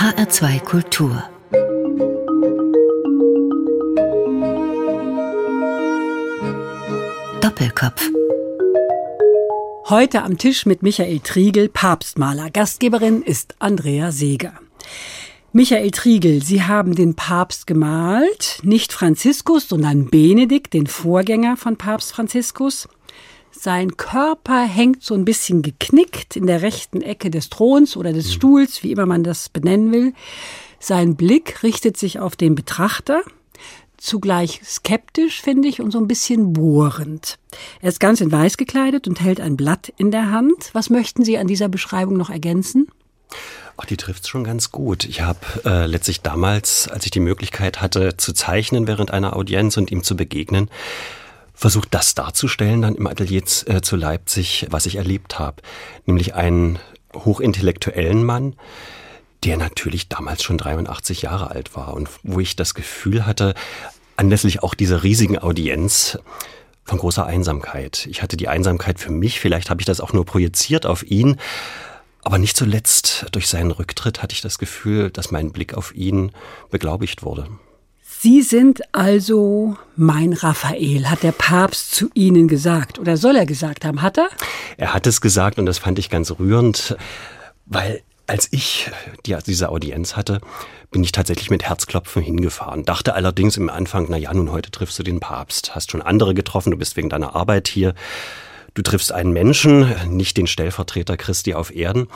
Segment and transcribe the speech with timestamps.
[0.00, 1.22] HR2 Kultur
[7.42, 8.08] Doppelkopf
[9.90, 12.48] Heute am Tisch mit Michael Triegel, Papstmaler.
[12.48, 14.54] Gastgeberin ist Andrea Seeger.
[15.52, 22.12] Michael Triegel, Sie haben den Papst gemalt, nicht Franziskus, sondern Benedikt, den Vorgänger von Papst
[22.12, 22.88] Franziskus.
[23.52, 28.32] Sein Körper hängt so ein bisschen geknickt in der rechten Ecke des Throns oder des
[28.32, 30.14] Stuhls, wie immer man das benennen will.
[30.78, 33.22] Sein Blick richtet sich auf den Betrachter,
[33.98, 37.38] zugleich skeptisch, finde ich, und so ein bisschen bohrend.
[37.82, 40.70] Er ist ganz in weiß gekleidet und hält ein Blatt in der Hand.
[40.72, 42.88] Was möchten Sie an dieser Beschreibung noch ergänzen?
[43.76, 45.04] Ach, die trifft schon ganz gut.
[45.04, 49.76] Ich habe äh, letztlich damals, als ich die Möglichkeit hatte, zu zeichnen während einer Audienz
[49.76, 50.68] und ihm zu begegnen,
[51.60, 55.60] versucht das darzustellen dann im Atelier äh, zu Leipzig, was ich erlebt habe.
[56.06, 56.78] Nämlich einen
[57.14, 58.56] hochintellektuellen Mann,
[59.44, 63.54] der natürlich damals schon 83 Jahre alt war und wo ich das Gefühl hatte,
[64.16, 66.18] anlässlich auch dieser riesigen Audienz,
[66.82, 68.06] von großer Einsamkeit.
[68.10, 71.36] Ich hatte die Einsamkeit für mich, vielleicht habe ich das auch nur projiziert auf ihn,
[72.22, 76.32] aber nicht zuletzt durch seinen Rücktritt hatte ich das Gefühl, dass mein Blick auf ihn
[76.70, 77.46] beglaubigt wurde.
[78.22, 82.98] Sie sind also mein Raphael, hat der Papst zu Ihnen gesagt.
[82.98, 84.02] Oder soll er gesagt haben?
[84.02, 84.28] Hat er?
[84.76, 86.98] Er hat es gesagt und das fand ich ganz rührend,
[87.64, 88.90] weil als ich
[89.24, 90.42] die, diese Audienz hatte,
[90.90, 92.84] bin ich tatsächlich mit Herzklopfen hingefahren.
[92.84, 95.74] Dachte allerdings im Anfang, na ja, nun heute triffst du den Papst.
[95.74, 97.94] Hast schon andere getroffen, du bist wegen deiner Arbeit hier.
[98.74, 102.06] Du triffst einen Menschen, nicht den Stellvertreter Christi auf Erden.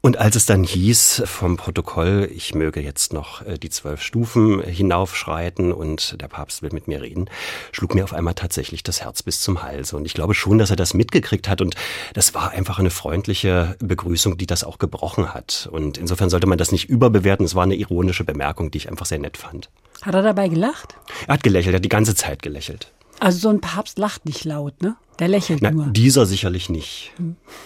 [0.00, 4.62] Und als es dann hieß vom Protokoll, ich möge jetzt noch äh, die zwölf Stufen
[4.62, 7.28] hinaufschreiten und der Papst will mit mir reden,
[7.72, 9.92] schlug mir auf einmal tatsächlich das Herz bis zum Hals.
[9.92, 11.60] Und ich glaube schon, dass er das mitgekriegt hat.
[11.60, 11.74] Und
[12.14, 15.68] das war einfach eine freundliche Begrüßung, die das auch gebrochen hat.
[15.72, 17.44] Und insofern sollte man das nicht überbewerten.
[17.44, 19.68] Es war eine ironische Bemerkung, die ich einfach sehr nett fand.
[20.02, 20.94] Hat er dabei gelacht?
[21.26, 22.92] Er hat gelächelt, er hat die ganze Zeit gelächelt.
[23.20, 24.96] Also so ein Papst lacht nicht laut, ne?
[25.18, 25.86] Der lächelt Na, nur.
[25.86, 27.12] Dieser sicherlich nicht.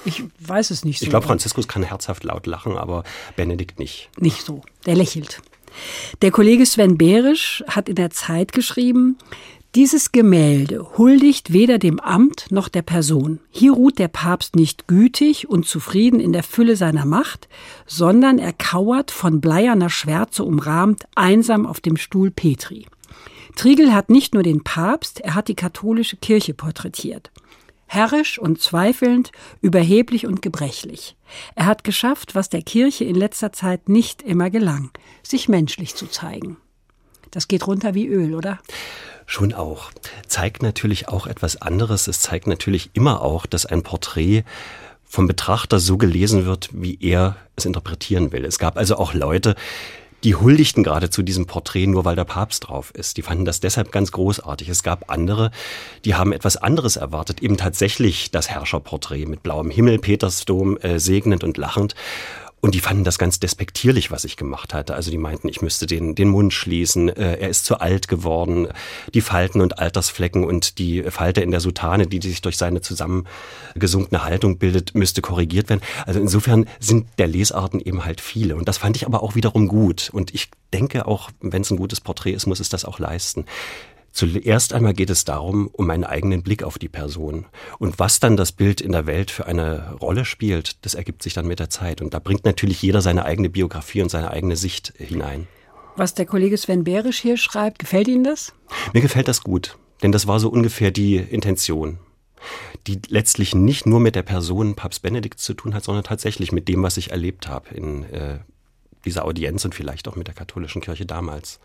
[0.04, 1.04] Ich weiß es nicht so.
[1.04, 3.04] Ich glaube, Franziskus kann herzhaft laut lachen, aber
[3.36, 4.08] Benedikt nicht.
[4.18, 4.62] Nicht so.
[4.86, 5.42] Der lächelt.
[6.22, 9.18] Der Kollege Sven Behrisch hat in der Zeit geschrieben,
[9.74, 13.40] dieses Gemälde huldigt weder dem Amt noch der Person.
[13.50, 17.48] Hier ruht der Papst nicht gütig und zufrieden in der Fülle seiner Macht,
[17.86, 22.86] sondern er kauert von bleierner Schwärze umrahmt einsam auf dem Stuhl Petri.
[23.56, 27.30] Triegel hat nicht nur den Papst, er hat die katholische Kirche porträtiert.
[27.86, 31.16] Herrisch und zweifelnd, überheblich und gebrechlich.
[31.54, 34.90] Er hat geschafft, was der Kirche in letzter Zeit nicht immer gelang,
[35.22, 36.56] sich menschlich zu zeigen.
[37.30, 38.58] Das geht runter wie Öl, oder?
[39.26, 39.90] Schon auch.
[40.26, 42.08] Zeigt natürlich auch etwas anderes.
[42.08, 44.44] Es zeigt natürlich immer auch, dass ein Porträt
[45.04, 48.46] vom Betrachter so gelesen wird, wie er es interpretieren will.
[48.46, 49.54] Es gab also auch Leute,
[50.24, 53.16] die huldigten gerade zu diesem Porträt nur, weil der Papst drauf ist.
[53.16, 54.68] Die fanden das deshalb ganz großartig.
[54.68, 55.50] Es gab andere,
[56.04, 61.42] die haben etwas anderes erwartet, eben tatsächlich das Herrscherporträt mit blauem Himmel, Petersdom, äh, segnend
[61.42, 61.94] und lachend.
[62.62, 64.94] Und die fanden das ganz despektierlich, was ich gemacht hatte.
[64.94, 68.68] Also die meinten, ich müsste den, den Mund schließen, äh, er ist zu alt geworden,
[69.14, 74.22] die Falten und Altersflecken und die Falte in der Soutane, die sich durch seine zusammengesunkene
[74.22, 75.82] Haltung bildet, müsste korrigiert werden.
[76.06, 78.54] Also insofern sind der Lesarten eben halt viele.
[78.54, 80.10] Und das fand ich aber auch wiederum gut.
[80.12, 83.44] Und ich denke auch, wenn es ein gutes Porträt ist, muss es das auch leisten.
[84.12, 87.46] Zuerst einmal geht es darum, um einen eigenen Blick auf die Person.
[87.78, 91.34] Und was dann das Bild in der Welt für eine Rolle spielt, das ergibt sich
[91.34, 92.02] dann mit der Zeit.
[92.02, 95.48] Und da bringt natürlich jeder seine eigene Biografie und seine eigene Sicht hinein.
[95.96, 98.52] Was der Kollege Sven Berisch hier schreibt, gefällt Ihnen das?
[98.92, 101.98] Mir gefällt das gut, denn das war so ungefähr die Intention
[102.86, 106.68] die letztlich nicht nur mit der Person Papst Benedikt zu tun hat, sondern tatsächlich mit
[106.68, 108.38] dem, was ich erlebt habe in äh,
[109.04, 111.60] dieser Audienz und vielleicht auch mit der katholischen Kirche damals.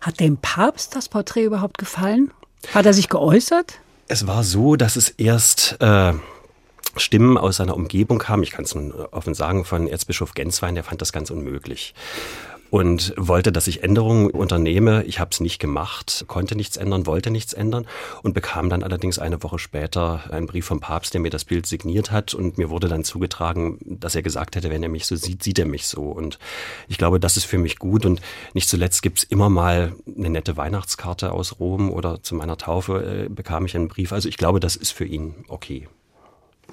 [0.00, 2.32] Hat dem Papst das Porträt überhaupt gefallen?
[2.72, 3.80] Hat er sich geäußert?
[4.08, 6.12] Es war so, dass es erst äh,
[6.96, 8.42] Stimmen aus seiner Umgebung kamen.
[8.42, 11.94] Ich kann es nun offen sagen, von Erzbischof Genswein, der fand das ganz unmöglich
[12.74, 15.04] und wollte, dass ich Änderungen unternehme.
[15.04, 17.86] Ich habe es nicht gemacht, konnte nichts ändern, wollte nichts ändern
[18.24, 21.66] und bekam dann allerdings eine Woche später einen Brief vom Papst, der mir das Bild
[21.66, 25.14] signiert hat und mir wurde dann zugetragen, dass er gesagt hätte, wenn er mich so
[25.14, 26.02] sieht, sieht er mich so.
[26.02, 26.40] Und
[26.88, 28.20] ich glaube, das ist für mich gut und
[28.54, 33.26] nicht zuletzt gibt es immer mal eine nette Weihnachtskarte aus Rom oder zu meiner Taufe
[33.26, 34.12] äh, bekam ich einen Brief.
[34.12, 35.86] Also ich glaube, das ist für ihn okay.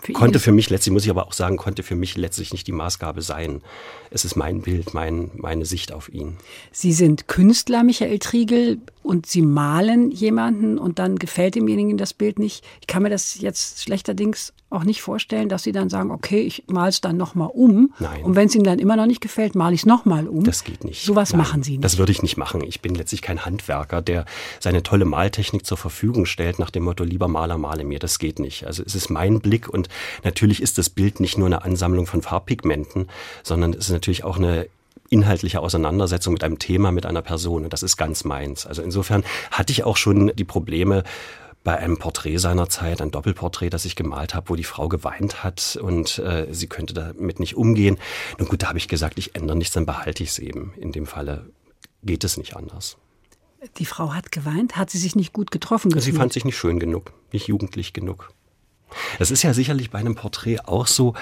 [0.01, 2.65] Für konnte für mich letztlich, muss ich aber auch sagen, konnte für mich letztlich nicht
[2.65, 3.61] die Maßgabe sein.
[4.09, 6.37] Es ist mein Bild, mein, meine Sicht auf ihn.
[6.71, 12.39] Sie sind Künstler, Michael Triegel, und Sie malen jemanden und dann gefällt demjenigen das Bild
[12.39, 12.63] nicht.
[12.81, 16.63] Ich kann mir das jetzt schlechterdings auch nicht vorstellen, dass Sie dann sagen, okay, ich
[16.67, 17.93] male es dann nochmal um.
[17.99, 18.23] Nein.
[18.23, 20.43] Und wenn es Ihnen dann immer noch nicht gefällt, male ich es nochmal um.
[20.43, 21.03] Das geht nicht.
[21.03, 21.83] Sowas Nein, machen Sie nicht.
[21.83, 22.63] Das würde ich nicht machen.
[22.63, 24.25] Ich bin letztlich kein Handwerker, der
[24.59, 27.99] seine tolle Maltechnik zur Verfügung stellt nach dem Motto, lieber Maler, male mir.
[27.99, 28.65] Das geht nicht.
[28.65, 29.89] Also es ist mein Blick und
[30.23, 33.07] natürlich ist das Bild nicht nur eine Ansammlung von Farbpigmenten,
[33.43, 34.67] sondern es ist natürlich auch eine
[35.11, 37.65] inhaltliche Auseinandersetzung mit einem Thema, mit einer Person.
[37.65, 38.65] Und das ist ganz meins.
[38.65, 41.03] Also insofern hatte ich auch schon die Probleme,
[41.63, 45.43] bei einem Porträt seiner Zeit, ein Doppelporträt, das ich gemalt habe, wo die Frau geweint
[45.43, 47.97] hat und äh, sie könnte damit nicht umgehen.
[48.39, 50.73] Nun gut, da habe ich gesagt, ich ändere nichts, dann behalte ich es eben.
[50.77, 51.51] In dem Falle
[52.03, 52.97] geht es nicht anders.
[53.77, 56.03] Die Frau hat geweint, hat sie sich nicht gut getroffen gefühlt?
[56.03, 58.33] Sie fand sich nicht schön genug, nicht jugendlich genug.
[59.19, 61.13] Das ist ja sicherlich bei einem Porträt auch so.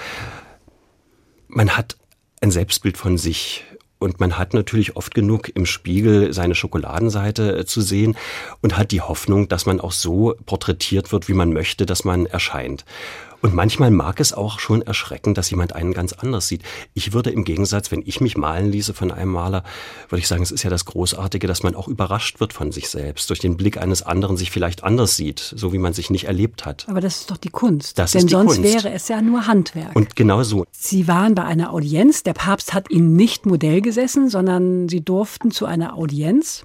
[1.48, 1.98] Man hat
[2.40, 3.64] ein Selbstbild von sich
[4.00, 8.16] und man hat natürlich oft genug im Spiegel seine Schokoladenseite äh, zu sehen
[8.62, 12.26] und hat die Hoffnung, dass man auch so porträtiert wird, wie man möchte, dass man
[12.26, 12.84] erscheint.
[13.42, 16.62] Und manchmal mag es auch schon erschrecken, dass jemand einen ganz anders sieht.
[16.94, 19.64] Ich würde im Gegensatz, wenn ich mich malen ließe von einem Maler,
[20.08, 22.88] würde ich sagen, es ist ja das Großartige, dass man auch überrascht wird von sich
[22.88, 26.24] selbst, durch den Blick eines anderen sich vielleicht anders sieht, so wie man sich nicht
[26.24, 26.86] erlebt hat.
[26.88, 27.98] Aber das ist doch die Kunst.
[27.98, 28.74] Das Denn ist die sonst Kunst.
[28.74, 29.96] wäre es ja nur Handwerk.
[29.96, 30.66] Und genau so.
[30.72, 32.22] Sie waren bei einer Audienz.
[32.22, 36.64] Der Papst hat Ihnen nicht Modell gesessen, sondern Sie durften zu einer Audienz.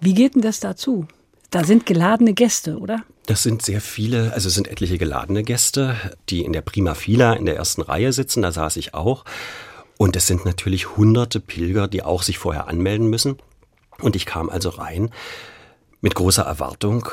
[0.00, 1.06] Wie geht denn das dazu?
[1.54, 3.04] Da sind geladene Gäste, oder?
[3.26, 5.94] Das sind sehr viele, also es sind etliche geladene Gäste,
[6.28, 9.24] die in der Prima Fila in der ersten Reihe sitzen, da saß ich auch.
[9.96, 13.36] Und es sind natürlich hunderte Pilger, die auch sich vorher anmelden müssen.
[14.00, 15.10] Und ich kam also rein
[16.00, 17.08] mit großer Erwartung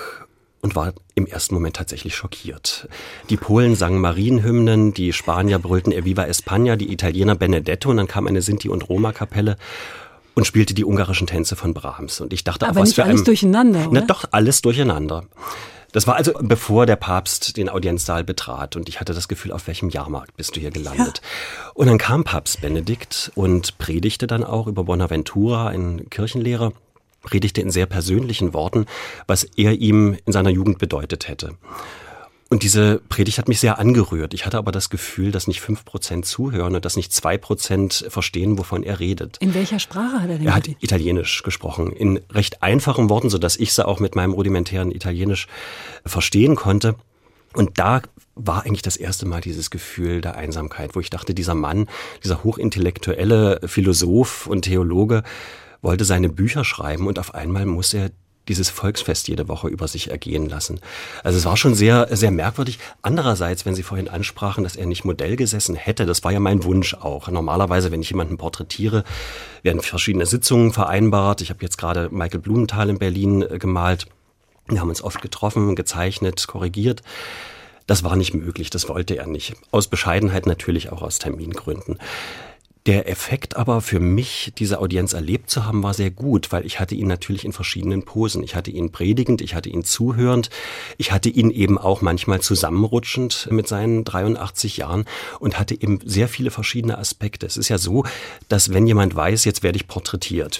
[0.64, 2.90] und war im ersten Moment tatsächlich schockiert.
[3.30, 8.26] Die Polen sangen Marienhymnen, die Spanier brüllten Eviva España, die Italiener Benedetto und dann kam
[8.26, 9.58] eine Sinti- und Roma-Kapelle
[10.36, 12.22] und spielte die ungarischen Tänze von Brahms.
[12.22, 14.02] Und ich dachte, Aber auf was nicht für alles einem, durcheinander, Na oder?
[14.02, 15.26] doch, alles durcheinander.
[15.92, 19.68] Das war also bevor der Papst den Audienzsaal betrat und ich hatte das Gefühl, auf
[19.68, 21.22] welchem Jahrmarkt bist du hier gelandet.
[21.74, 26.72] Und dann kam Papst Benedikt und predigte dann auch über Bonaventura, ein Kirchenlehrer,
[27.24, 28.86] predigte in sehr persönlichen Worten,
[29.28, 31.56] was er ihm in seiner Jugend bedeutet hätte.
[32.52, 34.34] Und diese Predigt hat mich sehr angerührt.
[34.34, 38.06] Ich hatte aber das Gefühl, dass nicht fünf Prozent zuhören und dass nicht zwei Prozent
[38.10, 39.38] verstehen, wovon er redet.
[39.38, 40.84] In welcher Sprache hat er denn Er hat geredet?
[40.84, 45.48] Italienisch gesprochen, in recht einfachen Worten, so dass ich sie auch mit meinem rudimentären Italienisch
[46.06, 46.96] verstehen konnte.
[47.54, 48.02] Und da
[48.36, 51.88] war eigentlich das erste Mal dieses Gefühl der Einsamkeit, wo ich dachte, dieser Mann,
[52.22, 55.24] dieser hochintellektuelle Philosoph und Theologe
[55.82, 58.12] wollte seine Bücher schreiben und auf einmal muss er
[58.48, 60.80] dieses Volksfest jede Woche über sich ergehen lassen.
[61.24, 62.80] Also es war schon sehr, sehr merkwürdig.
[63.02, 66.64] Andererseits, wenn Sie vorhin ansprachen, dass er nicht Modell gesessen hätte, das war ja mein
[66.64, 67.28] Wunsch auch.
[67.28, 69.04] Normalerweise, wenn ich jemanden porträtiere,
[69.62, 71.42] werden verschiedene Sitzungen vereinbart.
[71.42, 74.08] Ich habe jetzt gerade Michael Blumenthal in Berlin äh, gemalt.
[74.68, 77.02] Wir haben uns oft getroffen, gezeichnet, korrigiert.
[77.88, 79.56] Das war nicht möglich, das wollte er nicht.
[79.72, 81.98] Aus Bescheidenheit natürlich auch aus Termingründen.
[82.88, 86.80] Der Effekt aber für mich, diese Audienz erlebt zu haben, war sehr gut, weil ich
[86.80, 88.44] hatte ihn natürlich in verschiedenen Posen.
[88.44, 90.50] Ich hatte ihn predigend, ich hatte ihn zuhörend,
[90.98, 95.06] ich hatte ihn eben auch manchmal zusammenrutschend mit seinen 83 Jahren
[95.40, 97.46] und hatte eben sehr viele verschiedene Aspekte.
[97.46, 98.04] Es ist ja so,
[98.50, 100.60] dass wenn jemand weiß, jetzt werde ich porträtiert,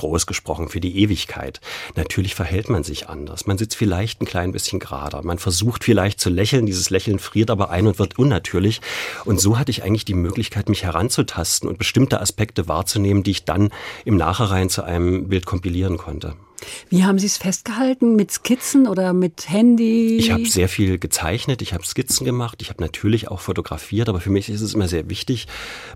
[0.00, 1.60] groß gesprochen, für die Ewigkeit.
[1.94, 3.46] Natürlich verhält man sich anders.
[3.46, 5.22] Man sitzt vielleicht ein klein bisschen gerader.
[5.22, 6.66] Man versucht vielleicht zu lächeln.
[6.66, 8.80] Dieses Lächeln friert aber ein und wird unnatürlich.
[9.24, 13.44] Und so hatte ich eigentlich die Möglichkeit, mich heranzutasten und bestimmte Aspekte wahrzunehmen, die ich
[13.44, 13.70] dann
[14.04, 16.34] im Nachhinein zu einem Bild kompilieren konnte.
[16.88, 18.16] Wie haben Sie es festgehalten?
[18.16, 20.16] Mit Skizzen oder mit Handy?
[20.16, 24.20] Ich habe sehr viel gezeichnet, ich habe Skizzen gemacht, ich habe natürlich auch fotografiert, aber
[24.20, 25.46] für mich ist es immer sehr wichtig,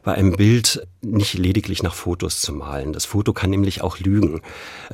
[0.02, 2.92] bei einem Bild nicht lediglich nach Fotos zu malen.
[2.92, 4.40] Das Foto kann nämlich auch lügen.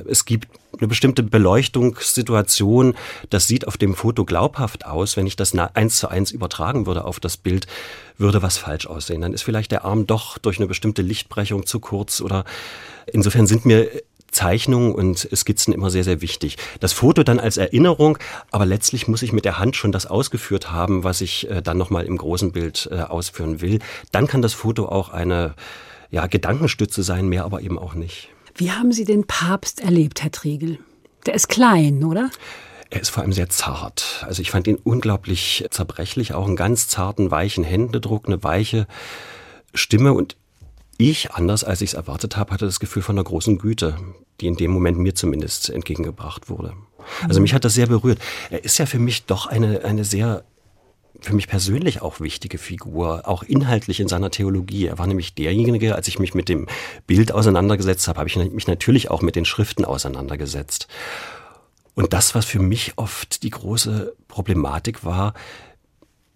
[0.07, 0.47] Es gibt
[0.77, 2.95] eine bestimmte Beleuchtungssituation,
[3.29, 5.17] das sieht auf dem Foto glaubhaft aus.
[5.17, 7.67] Wenn ich das eins zu eins übertragen würde auf das Bild,
[8.17, 9.21] würde was falsch aussehen.
[9.21, 12.45] Dann ist vielleicht der Arm doch durch eine bestimmte Lichtbrechung zu kurz oder
[13.07, 13.89] insofern sind mir
[14.31, 16.57] Zeichnungen und Skizzen immer sehr, sehr wichtig.
[16.79, 18.17] Das Foto dann als Erinnerung,
[18.49, 21.77] aber letztlich muss ich mit der Hand schon das ausgeführt haben, was ich äh, dann
[21.77, 23.79] nochmal im großen Bild äh, ausführen will.
[24.11, 25.55] Dann kann das Foto auch eine
[26.09, 28.29] ja, Gedankenstütze sein, mehr aber eben auch nicht.
[28.55, 30.79] Wie haben Sie den Papst erlebt, Herr Triegel?
[31.25, 32.29] Der ist klein, oder?
[32.89, 34.25] Er ist vor allem sehr zart.
[34.27, 38.85] Also ich fand ihn unglaublich zerbrechlich, auch einen ganz zarten, weichen Händedruck, eine weiche
[39.73, 40.35] Stimme und
[41.09, 43.97] ich, anders als ich es erwartet habe, hatte das Gefühl von einer großen Güte,
[44.39, 46.73] die in dem Moment mir zumindest entgegengebracht wurde.
[47.27, 48.19] Also mich hat das sehr berührt.
[48.49, 50.43] Er ist ja für mich doch eine, eine sehr
[51.19, 54.87] für mich persönlich auch wichtige Figur, auch inhaltlich in seiner Theologie.
[54.87, 56.67] Er war nämlich derjenige, als ich mich mit dem
[57.05, 60.87] Bild auseinandergesetzt habe, habe ich mich natürlich auch mit den Schriften auseinandergesetzt.
[61.93, 65.33] Und das, was für mich oft die große Problematik war,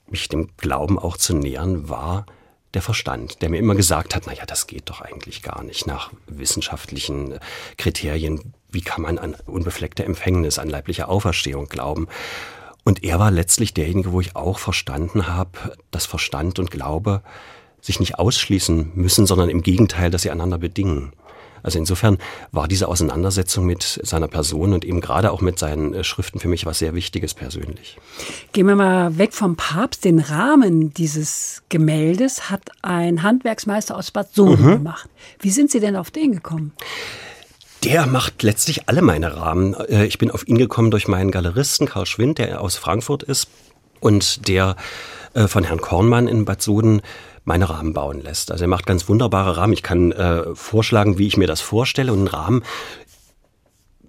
[0.07, 2.27] mich dem Glauben auch zu nähern, war
[2.75, 6.11] der Verstand, der mir immer gesagt hat, naja, das geht doch eigentlich gar nicht nach
[6.27, 7.39] wissenschaftlichen
[7.77, 8.53] Kriterien.
[8.69, 12.07] Wie kann man an unbefleckte Empfängnis, an leibliche Auferstehung glauben?
[12.83, 17.23] Und er war letztlich derjenige, wo ich auch verstanden habe, dass Verstand und Glaube
[17.81, 21.13] sich nicht ausschließen müssen, sondern im Gegenteil, dass sie einander bedingen.
[21.63, 22.17] Also insofern
[22.51, 26.47] war diese Auseinandersetzung mit seiner Person und eben gerade auch mit seinen äh, Schriften für
[26.47, 27.97] mich was sehr Wichtiges persönlich.
[28.51, 30.05] Gehen wir mal weg vom Papst.
[30.05, 34.71] Den Rahmen dieses Gemäldes hat ein Handwerksmeister aus Bad Sohn mhm.
[34.71, 35.09] gemacht.
[35.39, 36.73] Wie sind Sie denn auf den gekommen?
[37.83, 39.73] Der macht letztlich alle meine Rahmen.
[39.73, 43.47] Äh, ich bin auf ihn gekommen durch meinen Galeristen Karl Schwind, der aus Frankfurt ist
[43.99, 44.75] und der
[45.33, 47.01] äh, von Herrn Kornmann in Bad Soden
[47.45, 48.51] meine Rahmen bauen lässt.
[48.51, 49.73] Also er macht ganz wunderbare Rahmen.
[49.73, 52.11] Ich kann äh, vorschlagen, wie ich mir das vorstelle.
[52.11, 52.63] Und ein Rahmen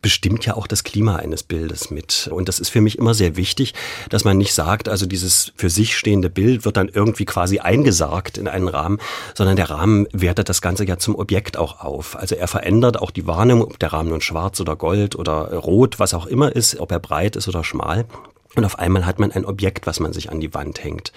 [0.07, 2.29] bestimmt ja auch das Klima eines Bildes mit.
[2.33, 3.75] Und das ist für mich immer sehr wichtig,
[4.09, 8.39] dass man nicht sagt, also dieses für sich stehende Bild wird dann irgendwie quasi eingesargt
[8.39, 8.99] in einen Rahmen,
[9.35, 12.17] sondern der Rahmen wertet das Ganze ja zum Objekt auch auf.
[12.17, 15.99] Also er verändert auch die Wahrnehmung, ob der Rahmen nun schwarz oder gold oder rot,
[15.99, 18.07] was auch immer ist, ob er breit ist oder schmal.
[18.55, 21.13] Und auf einmal hat man ein Objekt, was man sich an die Wand hängt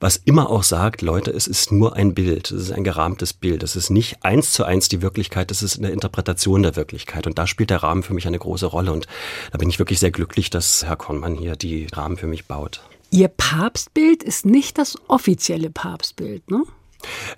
[0.00, 3.62] was immer auch sagt, Leute, es ist nur ein Bild, es ist ein gerahmtes Bild,
[3.62, 7.26] es ist nicht eins zu eins die Wirklichkeit, es ist eine Interpretation der Wirklichkeit.
[7.26, 8.92] Und da spielt der Rahmen für mich eine große Rolle.
[8.92, 9.06] Und
[9.52, 12.82] da bin ich wirklich sehr glücklich, dass Herr Kornmann hier die Rahmen für mich baut.
[13.10, 16.64] Ihr Papstbild ist nicht das offizielle Papstbild, ne?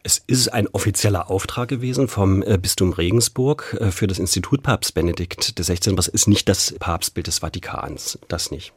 [0.02, 4.94] Es ist ein offizieller Auftrag gewesen vom äh, Bistum Regensburg äh, für das Institut Papst
[4.94, 5.96] Benedikt XVI.
[5.96, 8.18] Was ist nicht das Papstbild des Vatikans?
[8.28, 8.72] Das nicht.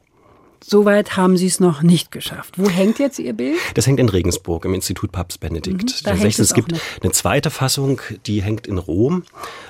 [0.63, 2.58] Soweit haben Sie es noch nicht geschafft.
[2.58, 3.58] Wo hängt jetzt Ihr Bild?
[3.74, 5.84] Das hängt in Regensburg im Institut Papst Benedikt.
[5.84, 9.24] Mhm, da hängt es gibt eine zweite Fassung, die hängt in Rom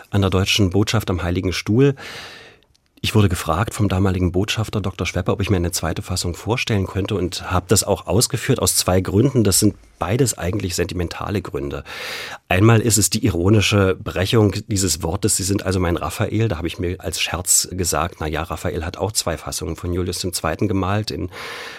[0.10, 1.96] an der deutschen Botschaft am Heiligen Stuhl.
[3.00, 5.08] Ich wurde gefragt vom damaligen Botschafter Dr.
[5.08, 8.76] Schwepper, ob ich mir eine zweite Fassung vorstellen könnte und habe das auch ausgeführt aus
[8.76, 9.44] zwei Gründen.
[9.44, 11.84] Das sind beides eigentlich sentimentale Gründe.
[12.48, 16.48] Einmal ist es die ironische Brechung dieses Wortes, Sie sind also mein Raphael.
[16.48, 19.94] Da habe ich mir als Scherz gesagt, na ja, Raphael hat auch zwei Fassungen von
[19.94, 20.68] Julius II.
[20.68, 21.30] gemalt, in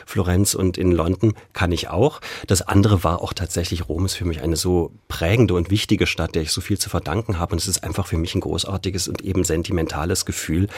[0.07, 2.21] Florenz und in London, kann ich auch.
[2.47, 6.37] Das andere war auch tatsächlich, Rom ist für mich eine so prägende und wichtige Stadt,
[6.37, 7.55] der ich so viel zu verdanken habe.
[7.55, 10.69] Und es ist einfach für mich ein großartiges und eben sentimentales Gefühl,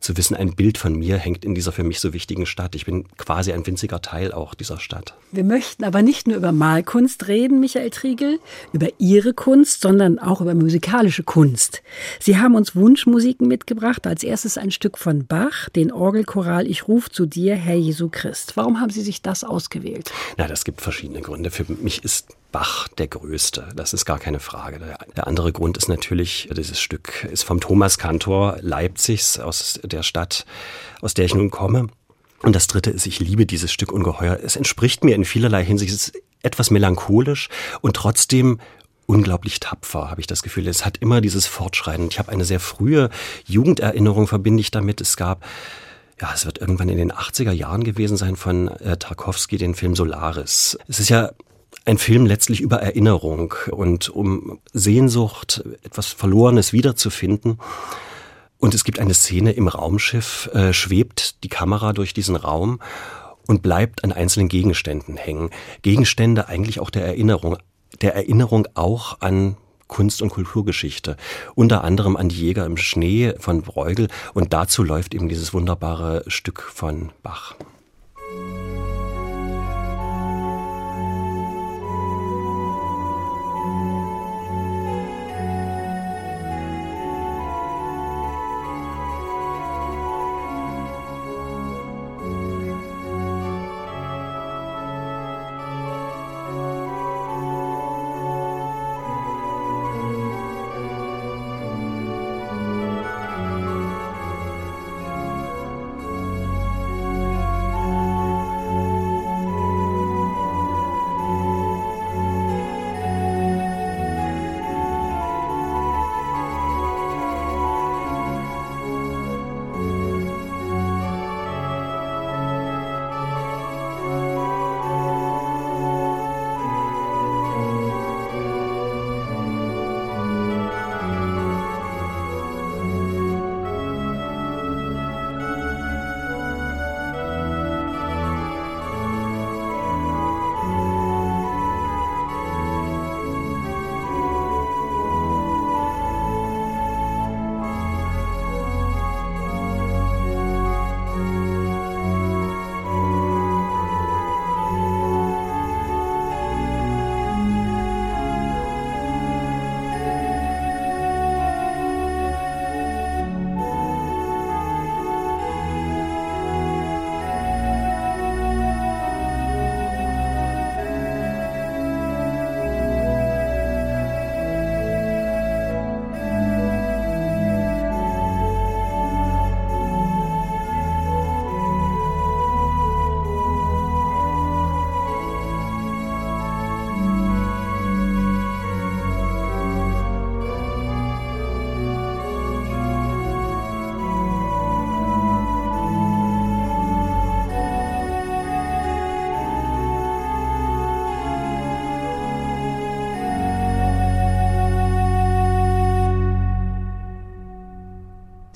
[0.00, 2.74] zu wissen, ein Bild von mir hängt in dieser für mich so wichtigen Stadt.
[2.74, 5.14] Ich bin quasi ein winziger Teil auch dieser Stadt.
[5.32, 8.38] Wir möchten aber nicht nur über Malkunst Kunst reden, Michael Triegel,
[8.72, 11.82] über Ihre Kunst, sondern auch über musikalische Kunst.
[12.20, 14.06] Sie haben uns Wunschmusiken mitgebracht.
[14.06, 18.56] Als erstes ein Stück von Bach, den Orgelchoral Ich ruf zu dir, Herr Jesu Christ.
[18.56, 20.12] Warum haben Sie sich das ausgewählt?
[20.36, 21.50] Na, das gibt verschiedene Gründe.
[21.50, 23.70] Für mich ist Bach der größte.
[23.74, 24.78] Das ist gar keine Frage.
[25.16, 30.46] Der andere Grund ist natürlich, dieses Stück ist vom Thomas Kantor Leipzigs aus der Stadt,
[31.00, 31.88] aus der ich nun komme.
[32.42, 34.38] Und das dritte ist, ich liebe dieses Stück ungeheuer.
[34.40, 35.92] Es entspricht mir in vielerlei Hinsicht.
[35.92, 37.48] Es ist etwas melancholisch
[37.80, 38.60] und trotzdem
[39.06, 40.66] unglaublich tapfer, habe ich das Gefühl.
[40.66, 42.08] Es hat immer dieses Fortschreiten.
[42.08, 43.10] Ich habe eine sehr frühe
[43.46, 45.00] Jugenderinnerung, verbinde ich damit.
[45.00, 45.44] Es gab
[46.20, 49.96] ja, es wird irgendwann in den 80er Jahren gewesen sein von äh, Tarkovsky, den Film
[49.96, 50.78] Solaris.
[50.86, 51.32] Es ist ja
[51.84, 57.58] ein Film letztlich über Erinnerung und um Sehnsucht, etwas Verlorenes wiederzufinden.
[58.58, 62.80] Und es gibt eine Szene im Raumschiff, äh, schwebt die Kamera durch diesen Raum
[63.46, 65.50] und bleibt an einzelnen Gegenständen hängen.
[65.82, 67.56] Gegenstände eigentlich auch der Erinnerung,
[68.00, 71.16] der Erinnerung auch an Kunst- und Kulturgeschichte,
[71.54, 76.24] unter anderem an die Jäger im Schnee von Bruegel und dazu läuft eben dieses wunderbare
[76.26, 77.54] Stück von Bach.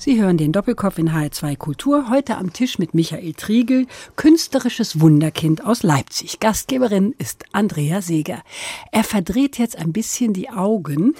[0.09, 2.09] Sie hören den Doppelkopf in HR2 Kultur.
[2.09, 3.85] Heute am Tisch mit Michael Triegel,
[4.15, 6.39] künstlerisches Wunderkind aus Leipzig.
[6.39, 8.41] Gastgeberin ist Andrea Seeger.
[8.91, 11.13] Er verdreht jetzt ein bisschen die Augen,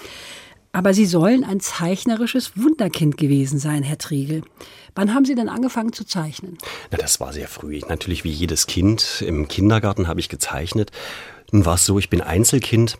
[0.72, 4.42] aber Sie sollen ein zeichnerisches Wunderkind gewesen sein, Herr Triegel.
[4.96, 6.58] Wann haben Sie denn angefangen zu zeichnen?
[6.90, 7.78] Na, das war sehr früh.
[7.88, 9.22] Natürlich wie jedes Kind.
[9.24, 10.90] Im Kindergarten habe ich gezeichnet.
[11.52, 12.98] Nun war es so, ich bin Einzelkind.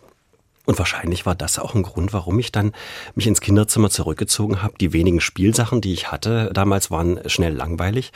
[0.65, 2.73] Und wahrscheinlich war das auch ein Grund, warum ich dann
[3.15, 4.75] mich ins Kinderzimmer zurückgezogen habe.
[4.79, 8.11] Die wenigen Spielsachen, die ich hatte damals, waren schnell langweilig.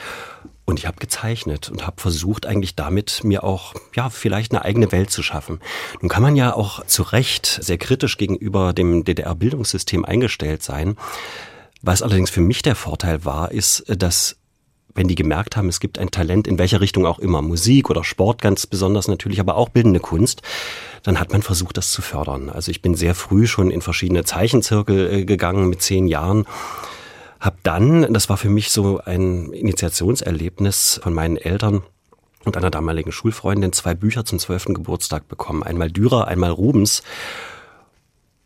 [0.65, 4.91] Und ich habe gezeichnet und habe versucht, eigentlich damit mir auch, ja, vielleicht eine eigene
[4.91, 5.59] Welt zu schaffen.
[6.01, 10.97] Nun kann man ja auch zu Recht sehr kritisch gegenüber dem DDR-Bildungssystem eingestellt sein.
[11.81, 14.37] Was allerdings für mich der Vorteil war, ist, dass
[14.95, 18.03] wenn die gemerkt haben, es gibt ein Talent in welcher Richtung auch immer, Musik oder
[18.03, 20.41] Sport ganz besonders natürlich, aber auch bildende Kunst,
[21.03, 22.49] dann hat man versucht, das zu fördern.
[22.49, 26.45] Also ich bin sehr früh schon in verschiedene Zeichenzirkel äh, gegangen mit zehn Jahren.
[27.39, 31.83] Hab dann, das war für mich so ein Initiationserlebnis von meinen Eltern,
[32.45, 35.63] und einer damaligen Schulfreundin zwei Bücher zum zwölften Geburtstag bekommen.
[35.63, 37.03] Einmal Dürer, einmal Rubens.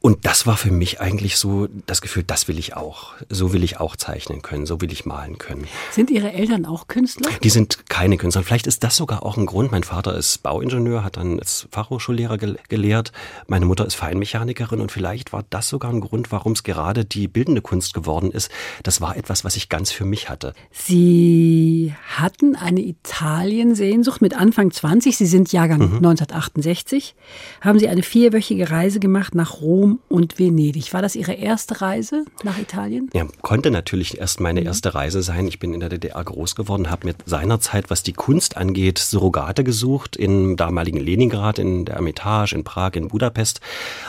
[0.01, 3.15] Und das war für mich eigentlich so das Gefühl, das will ich auch.
[3.27, 5.67] So will ich auch zeichnen können, so will ich malen können.
[5.91, 7.29] Sind Ihre Eltern auch Künstler?
[7.43, 8.43] Die sind keine Künstler.
[8.43, 9.73] Vielleicht ist das sogar auch ein Grund.
[9.73, 13.11] Mein Vater ist Bauingenieur, hat dann als Fachhochschullehrer gelehrt.
[13.47, 17.27] Meine Mutter ist Feinmechanikerin und vielleicht war das sogar ein Grund, warum es gerade die
[17.27, 18.49] bildende Kunst geworden ist.
[18.83, 20.53] Das war etwas, was ich ganz für mich hatte.
[20.71, 25.17] Sie hatten eine Italien-Sehnsucht mit Anfang 20.
[25.17, 25.97] Sie sind Jahrgang mhm.
[25.97, 27.15] 1968.
[27.59, 30.93] Haben Sie eine vierwöchige Reise gemacht nach Rom Rom und Venedig.
[30.93, 33.09] War das Ihre erste Reise nach Italien?
[33.13, 34.67] Ja, konnte natürlich erst meine mhm.
[34.67, 35.47] erste Reise sein.
[35.47, 39.63] Ich bin in der DDR groß geworden, habe mir seinerzeit, was die Kunst angeht, Surrogate
[39.63, 43.61] gesucht im damaligen Leningrad, in der Ermitage, in Prag, in Budapest.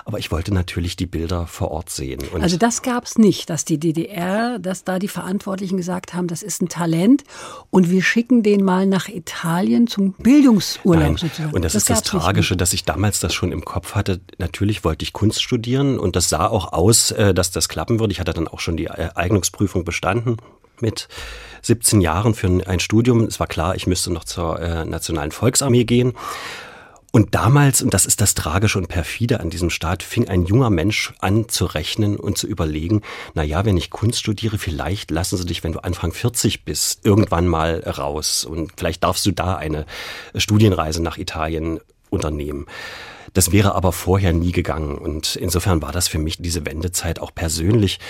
[0.05, 2.21] Aber ich wollte natürlich die Bilder vor Ort sehen.
[2.33, 6.27] Und also das gab es nicht, dass die DDR, dass da die Verantwortlichen gesagt haben,
[6.27, 7.25] das ist ein Talent
[7.71, 11.16] und wir schicken den mal nach Italien zum Bildungsurlaub Nein.
[11.16, 11.55] sozusagen.
[11.55, 14.21] Und das, das ist das Tragische, dass ich damals das schon im Kopf hatte.
[14.38, 18.00] Natürlich wollte ich Kunst studieren studieren und das sah auch aus, äh, dass das klappen
[18.00, 18.12] würde.
[18.12, 20.38] Ich hatte dann auch schon die Eignungsprüfung bestanden
[20.80, 21.09] mit
[21.62, 23.24] 17 Jahren für ein Studium.
[23.24, 26.14] Es war klar, ich müsste noch zur äh, Nationalen Volksarmee gehen.
[27.12, 30.70] Und damals, und das ist das Tragische und Perfide an diesem Staat, fing ein junger
[30.70, 33.02] Mensch an zu rechnen und zu überlegen,
[33.35, 37.04] na ja, wenn ich Kunst studiere, vielleicht lassen sie dich, wenn du Anfang 40 bist,
[37.04, 39.87] irgendwann mal raus und vielleicht darfst du da eine
[40.37, 41.80] Studienreise nach Italien
[42.11, 42.66] unternehmen.
[43.33, 44.99] Das wäre aber vorher nie gegangen.
[44.99, 48.01] Und insofern war das für mich diese Wendezeit auch persönlich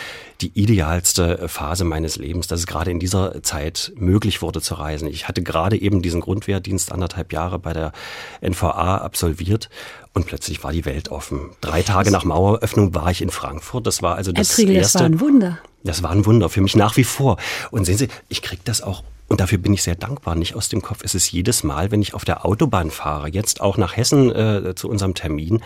[0.41, 5.09] die idealste Phase meines Lebens, dass es gerade in dieser Zeit möglich wurde zu reisen.
[5.09, 7.93] Ich hatte gerade eben diesen Grundwehrdienst anderthalb Jahre bei der
[8.41, 9.69] NVA absolviert
[10.15, 11.51] und plötzlich war die Welt offen.
[11.61, 13.87] Drei Tage nach Maueröffnung war ich in Frankfurt.
[13.87, 14.99] Das war also das Triegel, erste.
[14.99, 15.59] Das war ein Wunder.
[15.85, 17.37] Das war ein Wunder für mich nach wie vor.
[17.71, 20.69] Und sehen Sie, ich kriege das auch und dafür bin ich sehr dankbar, nicht aus
[20.69, 21.03] dem Kopf.
[21.05, 24.75] Es ist jedes Mal, wenn ich auf der Autobahn fahre, jetzt auch nach Hessen äh,
[24.75, 25.63] zu unserem Termin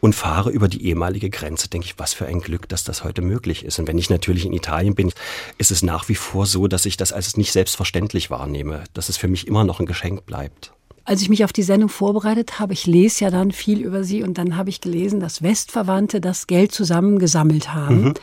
[0.00, 3.22] und fahre über die ehemalige Grenze, denke ich, was für ein Glück, dass das heute
[3.22, 3.78] möglich ist.
[3.78, 5.12] Und wenn ich natürlich in Italien bin,
[5.58, 9.16] ist es nach wie vor so, dass ich das als nicht selbstverständlich wahrnehme, dass es
[9.16, 10.72] für mich immer noch ein Geschenk bleibt.
[11.04, 14.24] Als ich mich auf die Sendung vorbereitet habe, ich lese ja dann viel über Sie
[14.24, 18.02] und dann habe ich gelesen, dass Westverwandte das Geld zusammengesammelt haben.
[18.02, 18.14] Mhm.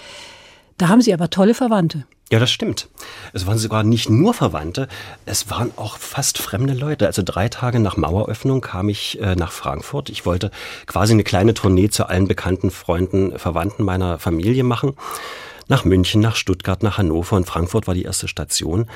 [0.77, 2.05] Da haben Sie aber tolle Verwandte.
[2.31, 2.89] Ja, das stimmt.
[3.33, 4.88] Es waren sogar nicht nur Verwandte,
[5.27, 7.05] es waren auch fast fremde Leute.
[7.05, 10.09] Also drei Tage nach Maueröffnung kam ich äh, nach Frankfurt.
[10.09, 10.49] Ich wollte
[10.88, 14.95] quasi eine kleine Tournee zu allen bekannten Freunden, Verwandten meiner Familie machen.
[15.67, 18.88] Nach München, nach Stuttgart, nach Hannover und Frankfurt war die erste Station.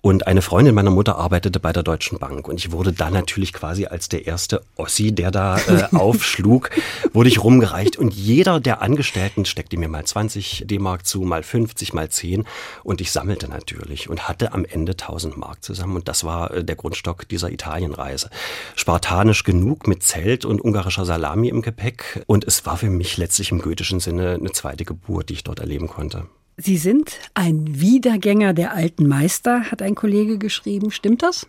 [0.00, 2.46] Und eine Freundin meiner Mutter arbeitete bei der Deutschen Bank.
[2.46, 6.70] Und ich wurde da natürlich quasi als der erste Ossi, der da äh, aufschlug,
[7.12, 7.96] wurde ich rumgereicht.
[7.96, 12.44] Und jeder der Angestellten steckte mir mal 20 D-Mark zu, mal 50, mal 10.
[12.84, 15.96] Und ich sammelte natürlich und hatte am Ende 1000 Mark zusammen.
[15.96, 18.30] Und das war äh, der Grundstock dieser Italienreise.
[18.76, 22.22] Spartanisch genug mit Zelt und ungarischer Salami im Gepäck.
[22.28, 25.58] Und es war für mich letztlich im goethischen Sinne eine zweite Geburt, die ich dort
[25.58, 26.26] erleben konnte.
[26.60, 30.90] Sie sind ein Wiedergänger der alten Meister, hat ein Kollege geschrieben.
[30.90, 31.46] Stimmt das?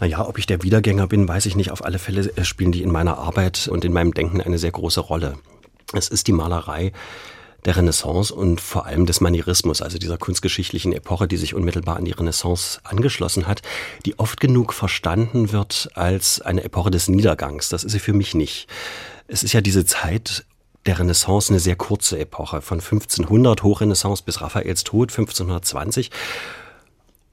[0.00, 1.70] Naja, ob ich der Wiedergänger bin, weiß ich nicht.
[1.70, 4.70] Auf alle Fälle äh, spielen die in meiner Arbeit und in meinem Denken eine sehr
[4.70, 5.38] große Rolle.
[5.94, 6.92] Es ist die Malerei
[7.64, 12.04] der Renaissance und vor allem des Manierismus, also dieser kunstgeschichtlichen Epoche, die sich unmittelbar an
[12.04, 13.62] die Renaissance angeschlossen hat,
[14.04, 17.70] die oft genug verstanden wird als eine Epoche des Niedergangs.
[17.70, 18.68] Das ist sie für mich nicht.
[19.26, 20.44] Es ist ja diese Zeit
[20.88, 26.10] der Renaissance eine sehr kurze Epoche, von 1500 Hochrenaissance bis Raphaels Tod 1520.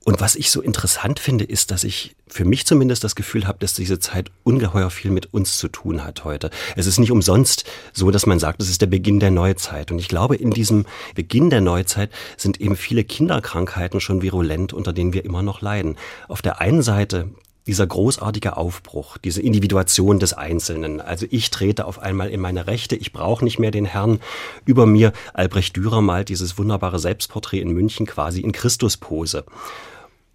[0.03, 3.57] Und was ich so interessant finde, ist, dass ich für mich zumindest das Gefühl habe,
[3.59, 6.51] dass diese Zeit ungeheuer viel mit uns zu tun hat heute.
[6.75, 7.63] Es ist nicht umsonst
[7.93, 9.89] so, dass man sagt, es ist der Beginn der Neuzeit.
[9.89, 14.91] Und ich glaube, in diesem Beginn der Neuzeit sind eben viele Kinderkrankheiten schon virulent, unter
[14.91, 15.97] denen wir immer noch leiden.
[16.27, 17.29] Auf der einen Seite
[17.67, 21.01] dieser großartige Aufbruch, diese Individuation des Einzelnen.
[21.01, 24.19] Also ich trete auf einmal in meine Rechte, ich brauche nicht mehr den Herrn
[24.65, 25.13] über mir.
[25.33, 29.45] Albrecht Dürer malt dieses wunderbare Selbstporträt in München quasi in Christuspose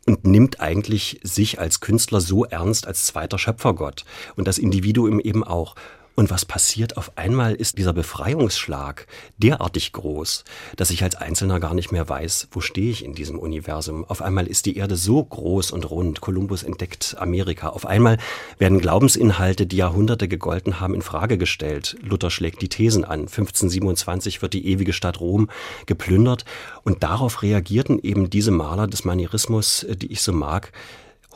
[0.06, 4.04] und nimmt eigentlich sich als Künstler so ernst als zweiter Schöpfergott
[4.36, 5.76] und das Individuum eben auch.
[6.20, 6.98] Und was passiert?
[6.98, 9.06] Auf einmal ist dieser Befreiungsschlag
[9.38, 10.44] derartig groß,
[10.76, 14.04] dass ich als Einzelner gar nicht mehr weiß, wo stehe ich in diesem Universum.
[14.04, 16.20] Auf einmal ist die Erde so groß und rund.
[16.20, 17.70] Kolumbus entdeckt Amerika.
[17.70, 18.18] Auf einmal
[18.58, 21.96] werden Glaubensinhalte, die Jahrhunderte gegolten haben, in Frage gestellt.
[22.02, 23.20] Luther schlägt die Thesen an.
[23.20, 25.48] 1527 wird die ewige Stadt Rom
[25.86, 26.44] geplündert.
[26.82, 30.70] Und darauf reagierten eben diese Maler des Manierismus, äh, die ich so mag,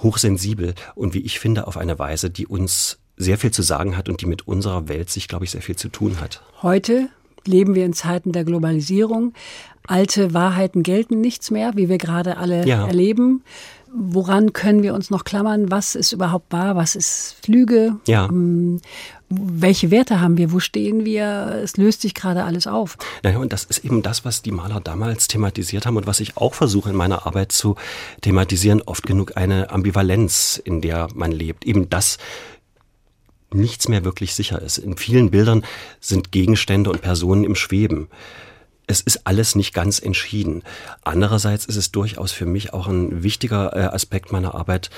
[0.02, 4.08] hochsensibel und wie ich finde auf eine Weise, die uns sehr viel zu sagen hat
[4.08, 6.42] und die mit unserer Welt sich, glaube ich, sehr viel zu tun hat.
[6.62, 7.08] Heute
[7.46, 9.32] leben wir in Zeiten der Globalisierung.
[9.86, 12.86] Alte Wahrheiten gelten nichts mehr, wie wir gerade alle ja.
[12.86, 13.42] erleben.
[13.96, 15.70] Woran können wir uns noch klammern?
[15.70, 16.74] Was ist überhaupt wahr?
[16.74, 17.96] Was ist Lüge?
[18.08, 18.26] Ja.
[18.26, 18.80] Ähm,
[19.28, 20.52] welche Werte haben wir?
[20.52, 21.60] Wo stehen wir?
[21.62, 22.96] Es löst sich gerade alles auf.
[23.22, 26.36] Naja, und das ist eben das, was die Maler damals thematisiert haben und was ich
[26.36, 27.76] auch versuche in meiner Arbeit zu
[28.20, 28.82] thematisieren.
[28.82, 31.64] Oft genug eine Ambivalenz, in der man lebt.
[31.64, 32.18] Eben das,
[33.54, 34.78] nichts mehr wirklich sicher ist.
[34.78, 35.64] In vielen Bildern
[36.00, 38.08] sind Gegenstände und Personen im Schweben.
[38.86, 40.62] Es ist alles nicht ganz entschieden.
[41.02, 44.90] Andererseits ist es durchaus für mich auch ein wichtiger äh, Aspekt meiner Arbeit,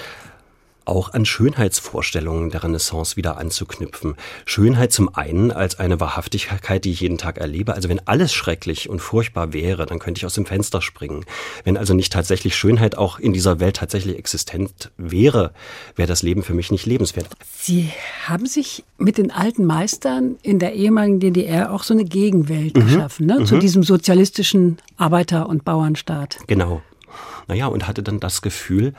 [0.87, 4.15] auch an Schönheitsvorstellungen der Renaissance wieder anzuknüpfen.
[4.45, 7.75] Schönheit zum einen als eine Wahrhaftigkeit, die ich jeden Tag erlebe.
[7.75, 11.25] Also wenn alles schrecklich und furchtbar wäre, dann könnte ich aus dem Fenster springen.
[11.65, 15.53] Wenn also nicht tatsächlich Schönheit auch in dieser Welt tatsächlich existent wäre,
[15.97, 17.29] wäre das Leben für mich nicht lebenswert.
[17.59, 17.91] Sie
[18.27, 22.87] haben sich mit den alten Meistern in der ehemaligen DDR auch so eine Gegenwelt mhm.
[22.87, 23.45] geschaffen, ne?
[23.45, 23.61] zu mhm.
[23.61, 26.39] diesem sozialistischen Arbeiter- und Bauernstaat.
[26.47, 26.83] Genau.
[27.49, 28.95] Naja, und hatte dann das Gefühl,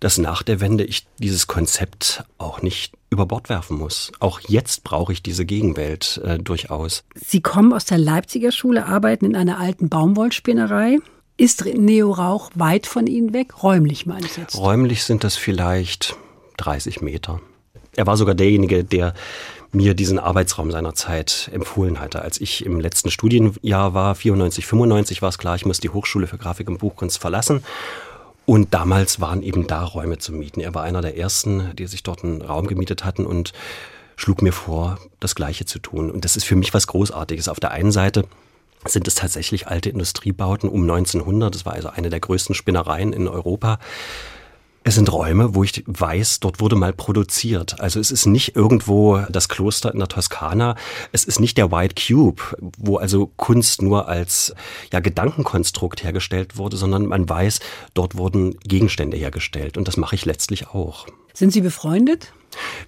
[0.00, 4.12] dass nach der Wende ich dieses Konzept auch nicht über Bord werfen muss.
[4.20, 7.04] Auch jetzt brauche ich diese Gegenwelt äh, durchaus.
[7.14, 10.98] Sie kommen aus der Leipziger Schule, arbeiten in einer alten Baumwollspinnerei.
[11.36, 13.62] Ist Neo Rauch weit von Ihnen weg?
[13.62, 14.56] Räumlich meine ich jetzt.
[14.56, 16.16] Räumlich sind das vielleicht
[16.58, 17.40] 30 Meter.
[17.94, 19.14] Er war sogar derjenige, der
[19.70, 22.22] mir diesen Arbeitsraum seiner Zeit empfohlen hatte.
[22.22, 26.26] Als ich im letzten Studienjahr war, 94, 95, war es klar, ich muss die Hochschule
[26.26, 27.62] für Grafik und Buchkunst verlassen
[28.48, 30.60] und damals waren eben da Räume zu mieten.
[30.60, 33.52] Er war einer der ersten, die sich dort einen Raum gemietet hatten und
[34.16, 36.10] schlug mir vor, das Gleiche zu tun.
[36.10, 37.50] Und das ist für mich was Großartiges.
[37.50, 38.24] Auf der einen Seite
[38.86, 41.54] sind es tatsächlich alte Industriebauten um 1900.
[41.54, 43.80] Das war also eine der größten Spinnereien in Europa.
[44.84, 47.80] Es sind Räume, wo ich weiß, dort wurde mal produziert.
[47.80, 50.76] Also es ist nicht irgendwo das Kloster in der Toskana.
[51.12, 52.42] Es ist nicht der White Cube,
[52.78, 54.54] wo also Kunst nur als
[54.92, 57.60] ja, Gedankenkonstrukt hergestellt wurde, sondern man weiß,
[57.92, 59.76] dort wurden Gegenstände hergestellt.
[59.76, 61.06] Und das mache ich letztlich auch.
[61.34, 62.32] Sind Sie befreundet?